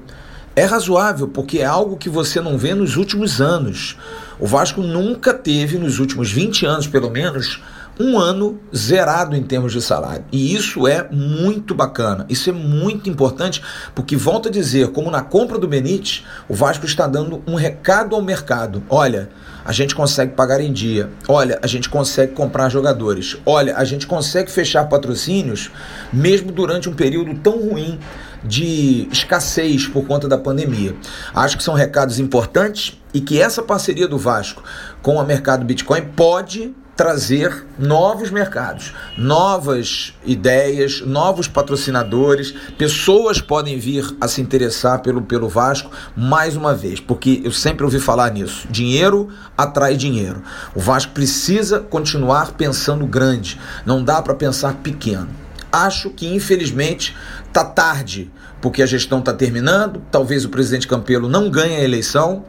É 0.56 0.66
razoável 0.66 1.28
porque 1.28 1.60
é 1.60 1.66
algo 1.66 1.98
que 1.98 2.10
você 2.10 2.42
não 2.42 2.58
vê 2.58 2.74
nos 2.74 2.96
últimos 2.96 3.42
anos. 3.42 3.98
O 4.40 4.46
Vasco 4.46 4.82
nunca 4.82 5.34
teve, 5.34 5.78
nos 5.78 6.00
últimos 6.00 6.32
20 6.32 6.66
anos 6.66 6.88
pelo 6.88 7.10
menos, 7.10 7.62
um 8.00 8.18
ano 8.18 8.60
zerado 8.76 9.36
em 9.36 9.44
termos 9.44 9.72
de 9.72 9.82
salário. 9.82 10.26
E 10.32 10.54
isso 10.56 10.88
é 10.88 11.08
muito 11.12 11.74
bacana, 11.74 12.26
isso 12.30 12.50
é 12.50 12.54
muito 12.54 13.10
importante, 13.10 13.62
porque 13.96 14.16
volto 14.16 14.50
a 14.50 14.52
dizer, 14.52 14.90
como 14.90 15.10
na 15.10 15.22
compra 15.22 15.58
do 15.58 15.68
Benítez, 15.68 16.24
o 16.48 16.54
Vasco 16.54 16.86
está 16.86 17.08
dando 17.08 17.42
um 17.48 17.56
recado 17.56 18.16
ao 18.16 18.22
mercado. 18.22 18.84
Olha, 18.90 19.30
a 19.66 19.72
gente 19.74 19.94
consegue 19.94 20.34
pagar 20.34 20.62
em 20.62 20.72
dia. 20.72 21.10
Olha, 21.28 21.60
a 21.62 21.68
gente 21.68 21.90
consegue 21.90 22.34
comprar 22.34 22.70
jogadores. 22.70 23.38
Olha, 23.46 23.76
a 23.76 23.84
gente 23.84 24.08
consegue 24.08 24.50
fechar 24.50 24.86
patrocínios 24.86 25.70
mesmo 26.14 26.52
durante 26.52 26.88
um 26.88 26.94
período 26.94 27.34
tão 27.40 27.60
ruim 27.60 28.00
de 28.44 29.10
escassez 29.12 29.88
por 29.88 30.06
conta 30.06 30.28
da 30.28 30.38
pandemia. 30.38 30.96
Acho 31.36 31.58
que 31.58 31.64
são 31.64 31.74
recados 31.74 32.20
importantes 32.20 32.98
e 33.14 33.20
que 33.20 33.42
essa 33.42 33.62
parceria 33.62 34.08
do 34.08 34.18
Vasco 34.18 34.64
com 35.02 35.16
o 35.16 35.26
mercado 35.26 35.66
Bitcoin 35.66 36.06
pode 36.16 36.74
trazer 36.98 37.64
novos 37.78 38.32
mercados, 38.32 38.92
novas 39.16 40.16
ideias, 40.26 41.02
novos 41.02 41.48
patrocinadores, 41.48 42.52
pessoas 42.76 43.40
podem 43.40 43.78
vir 43.78 44.18
a 44.20 44.28
se 44.28 44.42
interessar 44.42 45.04
pelo, 45.04 45.22
pelo 45.22 45.48
Vasco 45.48 45.92
mais 46.16 46.56
uma 46.56 46.74
vez, 46.74 47.00
porque 47.00 47.40
eu 47.44 47.52
sempre 47.52 47.86
ouvi 47.86 48.00
falar 48.00 48.32
nisso. 48.32 48.68
Dinheiro 48.72 49.30
atrai 49.56 49.96
dinheiro. 49.96 50.42
O 50.74 50.80
Vasco 50.80 51.14
precisa 51.14 51.80
continuar 51.80 52.54
pensando 52.54 53.06
grande, 53.06 53.60
não 53.86 54.04
dá 54.04 54.20
para 54.20 54.34
pensar 54.34 54.74
pequeno. 54.78 55.30
Acho 55.72 56.10
que 56.10 56.34
infelizmente 56.34 57.16
tá 57.54 57.64
tarde, 57.64 58.32
porque 58.60 58.82
a 58.82 58.88
gestão 58.88 59.20
está 59.20 59.32
terminando, 59.32 60.02
talvez 60.10 60.44
o 60.46 60.50
presidente 60.50 60.88
Campelo 60.88 61.30
não 61.30 61.52
ganhe 61.52 61.76
a 61.76 61.84
eleição 61.84 62.44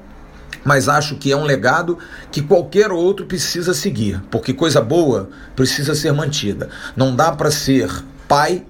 mas 0.64 0.88
acho 0.88 1.16
que 1.16 1.32
é 1.32 1.36
um 1.36 1.44
legado 1.44 1.98
que 2.30 2.42
qualquer 2.42 2.90
outro 2.90 3.26
precisa 3.26 3.74
seguir, 3.74 4.22
porque 4.30 4.52
coisa 4.52 4.80
boa 4.80 5.30
precisa 5.54 5.94
ser 5.94 6.12
mantida. 6.12 6.68
Não 6.96 7.14
dá 7.14 7.32
para 7.32 7.50
ser 7.50 7.90
pai 8.26 8.64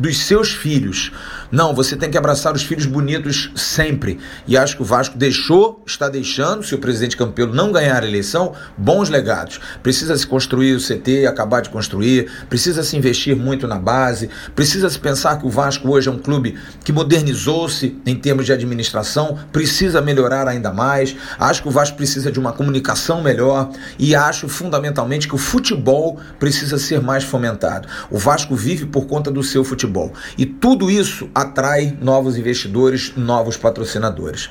dos 0.00 0.18
seus 0.24 0.50
filhos, 0.50 1.12
Não, 1.52 1.74
você 1.74 1.96
tem 1.96 2.08
que 2.08 2.16
abraçar 2.16 2.54
os 2.54 2.62
filhos 2.62 2.86
bonitos 2.86 3.50
sempre. 3.56 4.20
E 4.46 4.56
acho 4.56 4.76
que 4.76 4.82
o 4.82 4.84
Vasco 4.84 5.18
deixou, 5.18 5.82
está 5.84 6.08
deixando, 6.08 6.62
se 6.62 6.74
o 6.76 6.78
presidente 6.78 7.16
Campelo 7.16 7.52
não 7.52 7.72
ganhar 7.72 8.04
a 8.04 8.06
eleição, 8.06 8.54
bons 8.78 9.10
legados. 9.10 9.60
Precisa 9.82 10.16
se 10.16 10.24
construir 10.24 10.74
o 10.74 10.80
CT, 10.80 11.26
acabar 11.26 11.60
de 11.60 11.68
construir, 11.68 12.30
precisa 12.48 12.84
se 12.84 12.96
investir 12.96 13.34
muito 13.34 13.66
na 13.66 13.80
base, 13.80 14.30
precisa 14.54 14.88
se 14.88 14.98
pensar 14.98 15.40
que 15.40 15.46
o 15.46 15.50
Vasco 15.50 15.90
hoje 15.90 16.08
é 16.08 16.12
um 16.12 16.18
clube 16.18 16.56
que 16.84 16.92
modernizou-se 16.92 18.00
em 18.06 18.14
termos 18.14 18.46
de 18.46 18.52
administração, 18.52 19.36
precisa 19.52 20.00
melhorar 20.00 20.46
ainda 20.46 20.72
mais. 20.72 21.16
Acho 21.36 21.62
que 21.62 21.68
o 21.68 21.72
Vasco 21.72 21.96
precisa 21.96 22.30
de 22.30 22.38
uma 22.38 22.52
comunicação 22.52 23.22
melhor 23.22 23.70
e 23.98 24.14
acho 24.14 24.48
fundamentalmente 24.48 25.26
que 25.26 25.34
o 25.34 25.38
futebol 25.38 26.20
precisa 26.38 26.78
ser 26.78 27.02
mais 27.02 27.24
fomentado. 27.24 27.88
O 28.08 28.18
Vasco 28.18 28.54
vive 28.54 28.86
por 28.86 29.06
conta 29.06 29.32
do 29.32 29.42
seu 29.42 29.64
futebol 29.64 29.89
e 30.36 30.46
tudo 30.46 30.90
isso 30.90 31.28
atrai 31.34 31.96
novos 32.00 32.36
investidores, 32.36 33.12
novos 33.16 33.56
patrocinadores. 33.56 34.48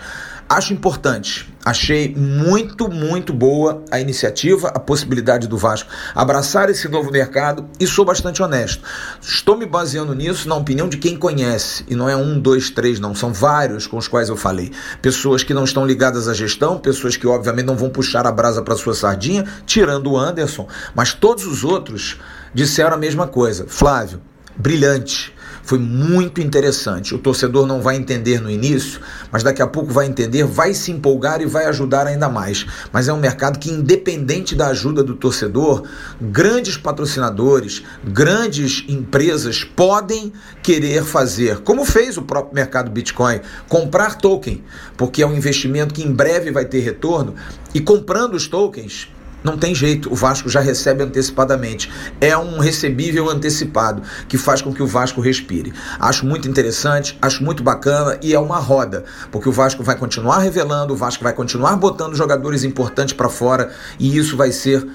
Acho 0.51 0.73
importante, 0.73 1.47
achei 1.63 2.11
muito, 2.15 2.89
muito 2.89 3.31
boa 3.31 3.83
a 3.91 3.99
iniciativa, 3.99 4.69
a 4.69 4.79
possibilidade 4.79 5.47
do 5.47 5.55
Vasco 5.55 5.91
abraçar 6.15 6.71
esse 6.71 6.89
novo 6.89 7.11
mercado 7.11 7.69
e 7.79 7.85
sou 7.85 8.03
bastante 8.03 8.41
honesto. 8.41 8.83
Estou 9.21 9.55
me 9.55 9.67
baseando 9.67 10.15
nisso 10.15 10.49
na 10.49 10.55
opinião 10.55 10.89
de 10.89 10.97
quem 10.97 11.15
conhece, 11.15 11.85
e 11.87 11.93
não 11.93 12.09
é 12.09 12.15
um, 12.15 12.39
dois, 12.39 12.71
três, 12.71 12.99
não, 12.99 13.13
são 13.13 13.31
vários 13.31 13.85
com 13.85 13.97
os 13.97 14.07
quais 14.07 14.27
eu 14.27 14.35
falei. 14.35 14.71
Pessoas 15.03 15.43
que 15.43 15.53
não 15.53 15.65
estão 15.65 15.85
ligadas 15.85 16.27
à 16.27 16.33
gestão, 16.33 16.79
pessoas 16.79 17.15
que 17.15 17.27
obviamente 17.27 17.67
não 17.67 17.77
vão 17.77 17.91
puxar 17.91 18.25
a 18.25 18.31
brasa 18.31 18.63
para 18.63 18.75
sua 18.75 18.95
sardinha, 18.95 19.45
tirando 19.67 20.09
o 20.09 20.17
Anderson, 20.17 20.67
mas 20.95 21.13
todos 21.13 21.45
os 21.45 21.63
outros 21.63 22.17
disseram 22.55 22.95
a 22.95 22.97
mesma 22.97 23.27
coisa. 23.27 23.65
Flávio, 23.67 24.19
brilhante 24.59 25.33
foi 25.69 25.77
muito 25.77 26.41
interessante. 26.41 27.13
O 27.13 27.19
torcedor 27.19 27.67
não 27.67 27.79
vai 27.79 27.95
entender 27.95 28.41
no 28.41 28.49
início, 28.49 28.99
mas 29.31 29.43
daqui 29.43 29.61
a 29.61 29.67
pouco 29.67 29.93
vai 29.93 30.07
entender, 30.07 30.43
vai 30.43 30.73
se 30.73 30.91
empolgar 30.91 31.43
e 31.43 31.45
vai 31.45 31.65
ajudar 31.65 32.07
ainda 32.07 32.27
mais. 32.27 32.65
Mas 32.91 33.07
é 33.07 33.13
um 33.13 33.19
mercado 33.19 33.59
que, 33.59 33.69
independente 33.69 34.55
da 34.55 34.69
ajuda 34.69 35.03
do 35.03 35.13
torcedor, 35.13 35.83
grandes 36.19 36.75
patrocinadores, 36.75 37.83
grandes 38.03 38.83
empresas 38.87 39.63
podem 39.63 40.33
querer 40.63 41.03
fazer, 41.03 41.59
como 41.59 41.85
fez 41.85 42.17
o 42.17 42.23
próprio 42.23 42.55
mercado 42.55 42.89
Bitcoin, 42.89 43.39
comprar 43.67 44.15
token, 44.15 44.63
porque 44.97 45.21
é 45.21 45.27
um 45.27 45.35
investimento 45.35 45.93
que 45.93 46.01
em 46.01 46.11
breve 46.11 46.49
vai 46.49 46.65
ter 46.65 46.79
retorno, 46.79 47.35
e 47.75 47.79
comprando 47.79 48.33
os 48.33 48.47
tokens 48.47 49.07
não 49.43 49.57
tem 49.57 49.73
jeito, 49.73 50.11
o 50.11 50.15
Vasco 50.15 50.49
já 50.49 50.59
recebe 50.59 51.03
antecipadamente. 51.03 51.91
É 52.19 52.37
um 52.37 52.59
recebível 52.59 53.29
antecipado 53.29 54.01
que 54.27 54.37
faz 54.37 54.61
com 54.61 54.73
que 54.73 54.83
o 54.83 54.87
Vasco 54.87 55.21
respire. 55.21 55.73
Acho 55.99 56.25
muito 56.25 56.47
interessante, 56.47 57.17
acho 57.21 57.43
muito 57.43 57.63
bacana 57.63 58.17
e 58.21 58.33
é 58.33 58.39
uma 58.39 58.57
roda, 58.57 59.03
porque 59.31 59.49
o 59.49 59.51
Vasco 59.51 59.83
vai 59.83 59.95
continuar 59.95 60.39
revelando, 60.39 60.93
o 60.93 60.97
Vasco 60.97 61.23
vai 61.23 61.33
continuar 61.33 61.75
botando 61.75 62.15
jogadores 62.15 62.63
importantes 62.63 63.13
para 63.13 63.29
fora 63.29 63.71
e 63.99 64.17
isso 64.17 64.35
vai 64.35 64.51
ser 64.51 64.85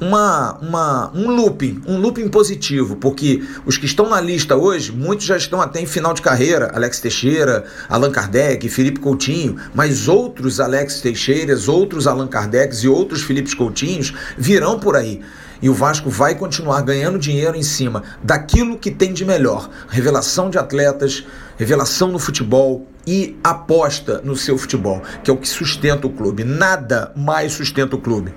uma, 0.00 0.56
uma, 0.62 1.10
um 1.14 1.30
looping, 1.30 1.82
um 1.86 1.98
looping 1.98 2.28
positivo, 2.28 2.96
porque 2.96 3.44
os 3.66 3.76
que 3.76 3.84
estão 3.84 4.08
na 4.08 4.20
lista 4.20 4.56
hoje, 4.56 4.90
muitos 4.90 5.26
já 5.26 5.36
estão 5.36 5.60
até 5.60 5.80
em 5.80 5.86
final 5.86 6.14
de 6.14 6.22
carreira, 6.22 6.70
Alex 6.74 7.00
Teixeira, 7.00 7.64
Allan 7.88 8.10
Kardec, 8.10 8.66
Felipe 8.68 8.98
Coutinho, 8.98 9.56
mas 9.74 10.08
outros 10.08 10.58
Alex 10.58 11.00
Teixeiras, 11.00 11.68
outros 11.68 12.06
Allan 12.06 12.28
Kardecs 12.28 12.78
e 12.78 12.88
outros 12.88 13.22
Felipe 13.22 13.54
Coutinhos 13.54 14.14
virão 14.38 14.78
por 14.78 14.96
aí. 14.96 15.20
E 15.62 15.68
o 15.68 15.74
Vasco 15.74 16.08
vai 16.08 16.34
continuar 16.34 16.80
ganhando 16.80 17.18
dinheiro 17.18 17.54
em 17.54 17.62
cima 17.62 18.02
daquilo 18.22 18.78
que 18.78 18.90
tem 18.90 19.12
de 19.12 19.26
melhor: 19.26 19.68
revelação 19.90 20.48
de 20.48 20.56
atletas, 20.56 21.26
revelação 21.58 22.08
no 22.08 22.18
futebol 22.18 22.86
e 23.06 23.36
aposta 23.44 24.22
no 24.24 24.34
seu 24.34 24.56
futebol, 24.56 25.02
que 25.22 25.30
é 25.30 25.34
o 25.34 25.36
que 25.36 25.46
sustenta 25.46 26.06
o 26.06 26.10
clube. 26.10 26.44
Nada 26.44 27.12
mais 27.14 27.52
sustenta 27.52 27.94
o 27.94 28.00
clube 28.00 28.32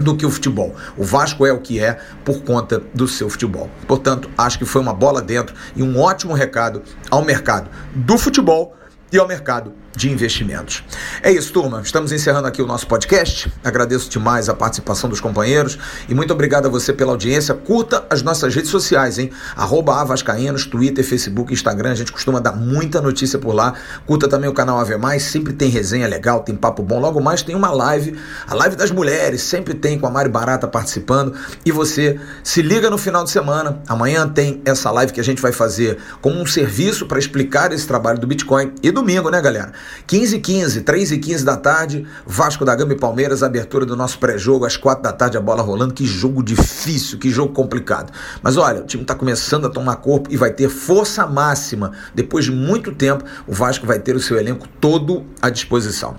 do 0.00 0.16
que 0.16 0.26
o 0.26 0.30
futebol. 0.30 0.74
O 0.96 1.04
Vasco 1.04 1.46
é 1.46 1.52
o 1.52 1.60
que 1.60 1.78
é 1.78 1.98
por 2.24 2.42
conta 2.42 2.82
do 2.94 3.06
seu 3.06 3.28
futebol. 3.28 3.70
Portanto, 3.86 4.30
acho 4.36 4.58
que 4.58 4.64
foi 4.64 4.80
uma 4.80 4.94
bola 4.94 5.20
dentro 5.22 5.54
e 5.76 5.82
um 5.82 5.98
ótimo 5.98 6.34
recado 6.34 6.82
ao 7.10 7.24
mercado 7.24 7.70
do 7.94 8.18
futebol 8.18 8.74
e 9.12 9.18
ao 9.18 9.28
mercado 9.28 9.72
de 9.96 10.10
investimentos. 10.10 10.82
É 11.22 11.30
isso, 11.30 11.52
turma. 11.52 11.80
Estamos 11.80 12.12
encerrando 12.12 12.48
aqui 12.48 12.60
o 12.60 12.66
nosso 12.66 12.86
podcast. 12.86 13.52
Agradeço 13.62 14.10
demais 14.10 14.48
a 14.48 14.54
participação 14.54 15.08
dos 15.08 15.20
companheiros 15.20 15.78
e 16.08 16.14
muito 16.14 16.32
obrigado 16.32 16.66
a 16.66 16.68
você 16.68 16.92
pela 16.92 17.12
audiência. 17.12 17.54
Curta 17.54 18.04
as 18.10 18.22
nossas 18.22 18.54
redes 18.54 18.70
sociais, 18.70 19.18
hein? 19.18 19.30
Arroba 19.56 20.00
Avascaínos, 20.00 20.66
Twitter, 20.66 21.04
Facebook, 21.04 21.52
Instagram. 21.52 21.92
A 21.92 21.94
gente 21.94 22.12
costuma 22.12 22.40
dar 22.40 22.52
muita 22.52 23.00
notícia 23.00 23.38
por 23.38 23.54
lá. 23.54 23.74
Curta 24.06 24.28
também 24.28 24.50
o 24.50 24.52
canal 24.52 24.78
Ave 24.80 24.96
Mais, 24.96 25.22
sempre 25.22 25.52
tem 25.52 25.68
resenha 25.68 26.08
legal, 26.08 26.40
tem 26.40 26.56
papo 26.56 26.82
bom. 26.82 26.98
Logo 26.98 27.20
mais 27.20 27.42
tem 27.42 27.54
uma 27.54 27.70
live, 27.70 28.18
a 28.46 28.54
live 28.54 28.76
das 28.76 28.90
mulheres, 28.90 29.42
sempre 29.42 29.74
tem 29.74 29.98
com 29.98 30.06
a 30.06 30.10
Mari 30.10 30.28
Barata 30.28 30.66
participando. 30.66 31.34
E 31.64 31.70
você 31.70 32.18
se 32.42 32.62
liga 32.62 32.90
no 32.90 32.98
final 32.98 33.22
de 33.22 33.30
semana. 33.30 33.80
Amanhã 33.86 34.28
tem 34.28 34.60
essa 34.64 34.90
live 34.90 35.12
que 35.12 35.20
a 35.20 35.24
gente 35.24 35.40
vai 35.40 35.52
fazer 35.52 35.98
como 36.20 36.40
um 36.40 36.46
serviço 36.46 37.06
para 37.06 37.18
explicar 37.18 37.72
esse 37.72 37.86
trabalho 37.86 38.18
do 38.18 38.26
Bitcoin. 38.26 38.72
E 38.82 38.90
domingo, 38.90 39.30
né, 39.30 39.40
galera? 39.40 39.72
15 40.06 40.36
h 40.36 40.44
15, 40.44 40.80
3 40.82 41.12
e 41.12 41.18
15 41.18 41.44
da 41.44 41.56
tarde, 41.56 42.06
Vasco 42.26 42.64
da 42.64 42.74
Gama 42.74 42.92
e 42.92 42.96
Palmeiras, 42.96 43.42
abertura 43.42 43.84
do 43.84 43.96
nosso 43.96 44.18
pré-jogo, 44.18 44.64
às 44.64 44.76
4 44.76 45.02
da 45.02 45.12
tarde 45.12 45.36
a 45.36 45.40
bola 45.40 45.62
rolando. 45.62 45.94
Que 45.94 46.06
jogo 46.06 46.42
difícil, 46.42 47.18
que 47.18 47.30
jogo 47.30 47.52
complicado. 47.52 48.12
Mas 48.42 48.56
olha, 48.56 48.82
o 48.82 48.86
time 48.86 49.02
está 49.02 49.14
começando 49.14 49.66
a 49.66 49.70
tomar 49.70 49.96
corpo 49.96 50.30
e 50.30 50.36
vai 50.36 50.52
ter 50.52 50.68
força 50.68 51.26
máxima. 51.26 51.92
Depois 52.14 52.44
de 52.44 52.52
muito 52.52 52.92
tempo, 52.92 53.24
o 53.46 53.52
Vasco 53.52 53.86
vai 53.86 53.98
ter 53.98 54.14
o 54.14 54.20
seu 54.20 54.38
elenco 54.38 54.68
todo 54.80 55.24
à 55.40 55.50
disposição. 55.50 56.16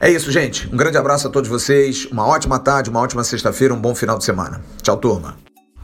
É 0.00 0.10
isso, 0.10 0.30
gente. 0.30 0.68
Um 0.72 0.76
grande 0.76 0.98
abraço 0.98 1.26
a 1.26 1.30
todos 1.30 1.48
vocês, 1.48 2.06
uma 2.10 2.26
ótima 2.26 2.58
tarde, 2.58 2.90
uma 2.90 3.00
ótima 3.00 3.24
sexta-feira, 3.24 3.72
um 3.72 3.80
bom 3.80 3.94
final 3.94 4.18
de 4.18 4.24
semana. 4.24 4.60
Tchau, 4.82 4.96
turma. 4.96 5.47